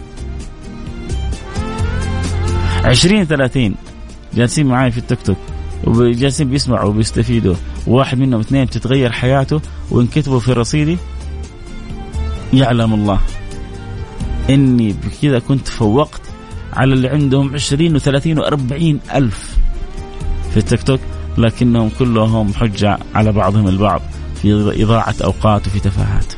20 2.84 3.24
30 3.24 3.74
جالسين 4.34 4.66
معي 4.66 4.90
في 4.90 4.98
التيك 4.98 5.22
توك. 5.22 5.36
وجالسين 5.84 6.50
بيسمعوا 6.50 6.88
وبيستفيدوا. 6.88 7.54
وواحد 7.86 8.18
منهم 8.18 8.40
اثنين 8.40 8.70
تتغير 8.70 9.12
حياته 9.12 9.60
وانكتبوا 9.90 10.40
في 10.40 10.52
رصيدي. 10.52 10.98
يعلم 12.52 12.94
الله. 12.94 13.20
إني 14.50 14.92
بكذا 14.92 15.38
كنت 15.38 15.68
فوقت 15.68 16.29
على 16.72 16.94
اللي 16.94 17.08
عندهم 17.08 17.54
20 17.54 18.00
و30 18.00 18.38
و40 18.38 19.14
ألف 19.14 19.58
في 20.50 20.56
التيك 20.56 20.82
توك 20.82 21.00
لكنهم 21.38 21.90
كلهم 21.98 22.54
حجة 22.54 22.98
على 23.14 23.32
بعضهم 23.32 23.68
البعض 23.68 24.02
في 24.42 24.82
إضاعة 24.82 25.14
أوقات 25.24 25.66
وفي 25.66 25.80
تفاهات. 25.80 26.32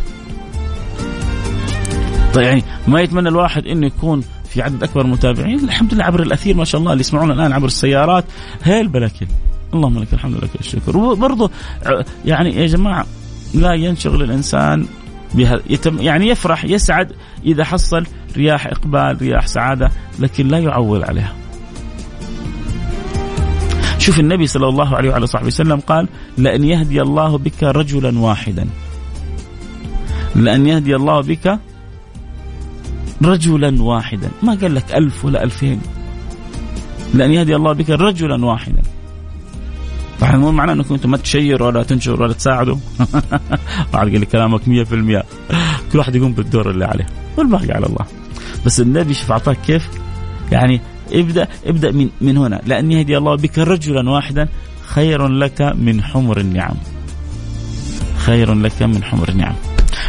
طيب 2.35 2.45
يعني 2.45 2.63
ما 2.89 3.01
يتمنى 3.01 3.29
الواحد 3.29 3.67
إنه 3.67 3.87
يكون 3.87 4.23
في 4.49 4.63
عدد 4.63 4.83
أكبر 4.83 5.07
متابعين؟ 5.07 5.59
الحمد 5.59 5.95
لله 5.95 6.05
عبر 6.05 6.23
الأثير 6.23 6.57
ما 6.57 6.65
شاء 6.65 6.81
الله 6.81 6.93
اللي 6.93 7.01
يسمعونا 7.01 7.33
الآن 7.35 7.53
عبر 7.53 7.67
السيارات. 7.67 8.25
هيل 8.63 8.89
بلكن 8.89 9.27
اللهم 9.75 9.99
لك 9.99 10.13
الحمد 10.13 10.45
لك 10.45 10.51
الشكر. 10.61 10.97
وبرضه 10.97 11.51
يعني 12.25 12.57
يا 12.57 12.67
جماعة 12.67 13.07
لا 13.55 13.75
ينشغل 13.75 14.23
الإنسان 14.23 14.87
يتم 15.71 16.03
يعني 16.03 16.29
يفرح 16.29 16.65
يسعد 16.65 17.13
إذا 17.45 17.65
حصل 17.65 18.07
رياح 18.37 18.67
إقبال 18.67 19.23
رياح 19.23 19.47
سعادة 19.47 19.91
لكن 20.19 20.49
لا 20.49 20.59
يعول 20.59 21.05
عليها. 21.05 21.35
شوف 23.99 24.21
النبي 24.21 24.47
صلى 24.47 24.69
الله 24.69 24.97
عليه 24.97 25.11
وعلى 25.11 25.27
صحبه 25.27 25.47
وسلم 25.47 25.81
قال 25.81 26.09
لأن 26.39 26.65
يهدي 26.65 27.03
الله 27.03 27.39
بك 27.39 27.63
رجلا 27.63 28.19
واحدا. 28.19 28.67
لأن 30.35 30.67
يهدي 30.67 30.97
الله 30.97 31.21
بك 31.21 31.59
رجلا 33.23 33.83
واحدا. 33.83 34.31
ما 34.43 34.55
قال 34.55 34.75
لك 34.75 34.95
ألف 34.95 35.25
ولا 35.25 35.43
ألفين. 35.43 35.81
لأن 37.15 37.33
يهدي 37.33 37.57
الله 37.57 37.73
بك 37.73 37.91
رجلا 37.91 38.45
واحدا. 38.45 38.83
طبعا 40.23 40.37
مو 40.37 40.53
معناه 40.53 40.73
إنكم 40.73 40.95
أنتم 40.95 41.11
ما 41.11 41.17
تشيروا 41.17 41.69
ولا 41.69 41.83
تنشروا 41.83 42.27
ولا 42.27 42.33
تساعدوا. 42.33 42.77
بعد 43.93 44.09
قال 44.09 44.25
كلامك 44.25 44.61
100% 44.61 44.67
كل 45.93 45.99
واحد 45.99 46.17
يقوم 46.17 46.33
بالدور 46.33 46.71
اللي 46.71 46.85
عليه. 46.85 47.07
والباقي 47.37 47.73
على 47.73 47.87
الله. 47.87 48.07
بس 48.67 48.81
النبي 48.81 49.15
شوف 49.15 49.33
أعطاك 49.33 49.57
كيف؟ 49.67 49.89
يعني 50.53 50.81
ابدأ 51.13 51.49
ابدأ 51.67 51.93
من 51.93 52.09
من 52.21 52.37
هنا. 52.37 52.61
لأن 52.67 52.93
يهدي 52.93 53.19
الله 53.19 53.37
بك 53.37 53.59
رجلا 53.59 54.11
واحدا 54.11 54.49
خير 54.87 55.29
لك 55.29 55.63
من 55.63 56.03
حمر 56.03 56.41
النعم. 56.41 56.75
خير 58.17 58.55
لك 58.55 58.83
من 58.83 59.05
حمر 59.05 59.29
النعم. 59.29 59.55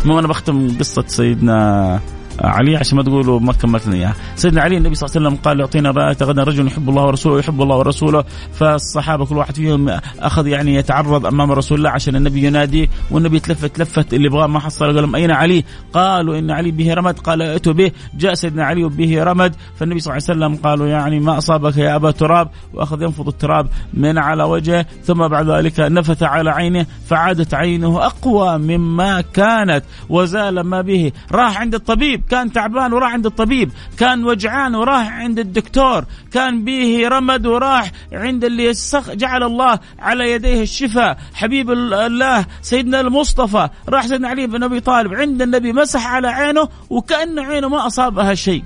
المهم 0.03 0.17
أنا 0.17 0.27
بختم 0.27 0.77
قصة 0.79 1.03
سيدنا 1.07 1.99
علي 2.41 2.77
عشان 2.77 2.97
ما 2.97 3.03
تقولوا 3.03 3.39
ما 3.39 3.53
كملت 3.53 3.87
لنا 3.87 3.95
إياها. 3.95 4.15
سيدنا 4.35 4.61
علي 4.61 4.77
النبي 4.77 4.95
صلى 4.95 5.07
الله 5.07 5.17
عليه 5.17 5.27
وسلم 5.27 5.43
قال 5.43 5.61
أعطينا 5.61 5.91
رايه 5.91 6.17
غدا 6.21 6.43
رجل 6.43 6.67
يحب 6.67 6.89
الله 6.89 7.03
ورسوله 7.05 7.35
ويحب 7.35 7.61
الله 7.61 7.77
ورسوله. 7.77 8.23
فالصحابة 8.53 9.25
كل 9.25 9.37
واحد 9.37 9.55
فيهم 9.55 9.99
أخذ 10.19 10.47
يعني 10.47 10.75
يتعرض 10.75 11.25
أمام 11.25 11.51
رسول 11.51 11.77
الله 11.77 11.89
عشان 11.89 12.15
النبي 12.15 12.43
ينادي 12.43 12.89
والنبي 13.11 13.39
تلفت 13.39 13.79
لفت 13.79 14.13
اللي 14.13 14.25
يبغاه 14.25 14.47
ما 14.47 14.59
حصل. 14.59 14.85
قال 14.85 14.95
لهم 14.95 15.15
أين 15.15 15.31
علي؟ 15.31 15.63
قالوا 15.93 16.39
إن 16.39 16.51
علي 16.51 16.71
به 16.71 16.93
رمد. 16.93 17.19
قال 17.19 17.41
ائتوا 17.41 17.73
به. 17.73 17.91
جاء 18.17 18.33
سيدنا 18.33 18.63
علي 18.63 18.83
به 18.83 19.23
رمد 19.23 19.55
فالنبي 19.79 19.99
صلى 19.99 20.17
الله 20.17 20.23
عليه 20.29 20.39
وسلم 20.39 20.63
قالوا 20.69 20.87
يعني 20.87 21.19
ما 21.19 21.37
أصابك 21.37 21.77
يا 21.77 21.95
أبا 21.95 22.11
تراب؟ 22.11 22.49
وأخذ 22.73 23.01
ينفض 23.01 23.27
التراب 23.27 23.67
من 23.93 24.17
على 24.17 24.43
وجهه 24.43 24.85
ثم 25.03 25.27
بعد 25.27 25.49
ذلك 25.49 25.79
نفث 25.79 26.23
على 26.23 26.49
عينه 26.49 26.85
فعادت 27.05 27.53
عينه 27.53 28.05
أقوى 28.05 28.57
مما 28.57 29.21
كانت 29.21 29.83
وزال 30.09 30.59
ما 30.61 30.81
به. 30.81 31.11
راح 31.31 31.61
عند 31.61 31.75
الطبيب 31.75 32.22
كان 32.29 32.51
تعبان 32.51 32.93
وراح 32.93 33.13
عند 33.13 33.25
الطبيب 33.25 33.71
كان 33.97 34.23
وجعان 34.23 34.75
وراح 34.75 35.11
عند 35.11 35.39
الدكتور 35.39 36.05
كان 36.31 36.63
به 36.63 37.07
رمد 37.07 37.45
وراح 37.45 37.91
عند 38.13 38.43
اللي 38.43 38.71
جعل 39.07 39.43
الله 39.43 39.79
على 39.99 40.31
يديه 40.31 40.61
الشفاء. 40.61 41.17
حبيب 41.33 41.71
الله 41.71 42.45
سيدنا 42.61 42.99
المصطفى 42.99 43.69
راح 43.89 44.07
سيدنا 44.07 44.27
علي 44.27 44.47
بن 44.47 44.63
أبي 44.63 44.79
طالب 44.79 45.13
عند 45.13 45.41
النبي 45.41 45.73
مسح 45.73 46.07
على 46.07 46.27
عينه 46.27 46.69
وكأن 46.89 47.39
عينه 47.39 47.67
ما 47.69 47.87
أصابها 47.87 48.33
شيء. 48.33 48.63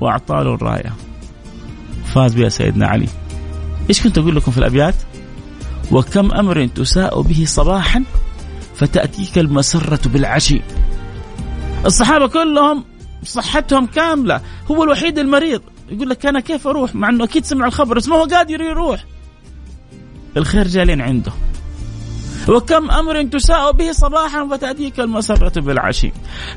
وأعطى 0.00 0.34
له 0.34 0.54
الراية. 0.54 0.92
فاز 2.14 2.34
بها 2.34 2.48
سيدنا 2.48 2.86
علي. 2.86 3.08
إيش 3.88 4.02
كنت 4.02 4.18
أقول 4.18 4.36
لكم 4.36 4.52
في 4.52 4.58
الأبيات؟ 4.58 4.94
وكم 5.92 6.32
أمر 6.32 6.66
تساء 6.66 7.20
به 7.22 7.44
صباحا 7.46 8.04
فتأتيك 8.74 9.38
المسرة 9.38 10.08
بالعشي. 10.08 10.62
الصحابة 11.86 12.28
كلهم 12.28 12.84
صحتهم 13.24 13.86
كاملة. 13.86 14.40
هو 14.70 14.84
الوحيد 14.84 15.18
المريض. 15.18 15.62
يقول 15.88 16.08
لك 16.08 16.26
أنا 16.26 16.40
كيف 16.40 16.66
أروح؟ 16.66 16.94
مع 16.94 17.08
إنه 17.08 17.24
أكيد 17.24 17.44
سمع 17.44 17.66
الخبر 17.66 17.96
بس 17.96 18.08
ما 18.08 18.16
هو 18.16 18.24
قادر 18.24 18.60
يروح. 18.60 19.04
الخير 20.36 20.66
جالين 20.68 21.00
عنده. 21.00 21.32
وكم 22.48 22.90
أمر 22.90 23.22
تساء 23.22 23.72
به 23.72 23.92
صباحا 23.92 24.48
فتأتيك 24.48 25.00
المسره 25.00 25.60
بالعشي. 25.60 26.12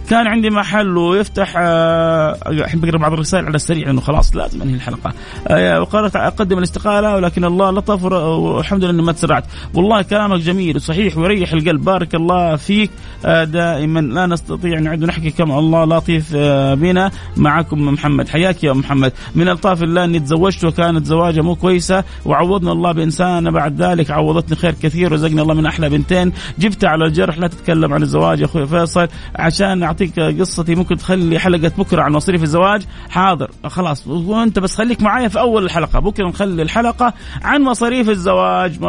كان 0.09 0.27
عندي 0.27 0.49
محل 0.49 0.97
ويفتح 0.97 1.53
آه، 1.57 2.37
احب 2.65 2.85
اقرا 2.85 2.97
بعض 2.97 3.13
الرسائل 3.13 3.45
على 3.45 3.55
السريع 3.55 3.87
لأنه 3.87 4.01
خلاص 4.01 4.35
لازم 4.35 4.61
أنهي 4.61 4.75
الحلقة. 4.75 5.13
آه، 5.47 5.81
وقالت 5.81 6.15
أقدم 6.15 6.57
الاستقالة 6.57 7.15
ولكن 7.15 7.45
الله 7.45 7.71
لطف 7.71 8.03
والحمد 8.03 8.83
لله 8.83 8.93
إني 8.93 9.01
ما 9.01 9.11
تسرعت. 9.11 9.43
والله 9.73 10.01
كلامك 10.01 10.39
جميل 10.39 10.75
وصحيح 10.75 11.17
ويريح 11.17 11.53
القلب. 11.53 11.83
بارك 11.83 12.15
الله 12.15 12.55
فيك. 12.55 12.91
آه، 13.25 13.43
دائما 13.43 13.99
لا 13.99 14.25
نستطيع 14.25 14.79
نعد 14.79 15.03
نحكي 15.03 15.31
كم 15.31 15.51
الله 15.51 15.85
لطيف 15.85 16.35
بنا. 16.75 17.11
معكم 17.37 17.81
محمد. 17.81 18.29
حياك 18.29 18.63
يا 18.63 18.73
محمد. 18.73 19.13
من 19.35 19.49
ألطاف 19.49 19.83
الله 19.83 20.03
إني 20.03 20.19
تزوجت 20.19 20.63
وكانت 20.63 21.05
زواجة 21.05 21.41
مو 21.41 21.55
كويسة. 21.55 22.03
وعوضنا 22.25 22.71
الله 22.71 22.91
بإنسان. 22.91 23.51
بعد 23.51 23.81
ذلك 23.81 24.11
عوضتني 24.11 24.55
خير 24.55 24.71
كثير. 24.71 25.11
ورزقني 25.11 25.41
الله 25.41 25.53
من 25.53 25.67
أحلى 25.77 25.89
بنتين. 25.89 26.33
جبتها 26.59 26.89
على 26.89 27.05
الجرح 27.05 27.37
لا 27.37 27.47
تتكلم 27.47 27.93
عن 27.93 28.01
الزواج 28.01 28.39
يا 28.39 28.45
أخوي 28.45 28.67
فيصل 28.67 29.07
عشان 29.35 29.83
أعطيك 29.83 30.19
قصتي. 30.19 30.75
ممكن 30.75 30.97
تخلي 30.97 31.39
حلقة 31.39 31.71
بكرة 31.77 32.01
عن 32.01 32.11
مصاريف 32.11 32.43
الزواج؟ 32.43 32.81
حاضر. 33.09 33.51
خلاص 33.65 34.07
وأنت 34.07 34.59
بس 34.59 34.75
خليك 34.75 35.01
معايا 35.01 35.27
في 35.27 35.39
أول 35.39 35.65
الحلقة. 35.65 35.99
بكرة 35.99 36.27
نخلي 36.27 36.61
الحلقة 36.61 37.13
عن 37.43 37.61
مصاريف 37.61 38.09
الزواج. 38.09 38.79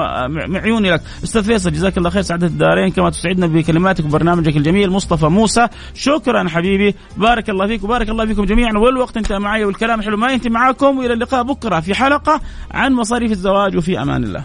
معيوني 0.49 0.91
لك. 0.91 1.03
أستاذ 1.25 1.45
فيصل 1.45 1.73
جزاك 1.73 1.99
الله 1.99 2.11
خير. 2.11 2.23
سعادة 2.23 2.47
الدارين. 2.47 2.91
كما 2.91 3.11
تسعدنا 3.11 3.47
بكلماتك 3.47 4.05
وبرنامجك 4.05 4.57
الجميل 4.57 4.91
مصطفى 4.91 5.27
موسى. 5.27 5.69
شكرا 5.95 6.49
حبيبي. 6.49 6.95
بارك 7.17 7.51
الله 7.51 7.67
فيك 7.67 7.85
وبارك 7.85 8.09
الله 8.09 8.27
فيكم 8.27 8.45
جميعا. 8.45 8.79
والوقت 8.79 9.17
انتهى 9.17 9.39
معي 9.39 9.65
والكلام 9.65 10.03
حلو. 10.03 10.17
ما 10.17 10.33
ينتهي 10.33 10.51
معاكم. 10.51 10.99
وإلى 10.99 11.13
اللقاء 11.13 11.43
بكرة 11.43 11.81
في 11.81 11.95
حلقة 11.95 12.41
عن 12.71 12.93
مصاريف 12.93 13.33
الزواج. 13.33 13.77
وفي 13.77 14.03
أمان 14.03 14.25
الله. 14.25 14.45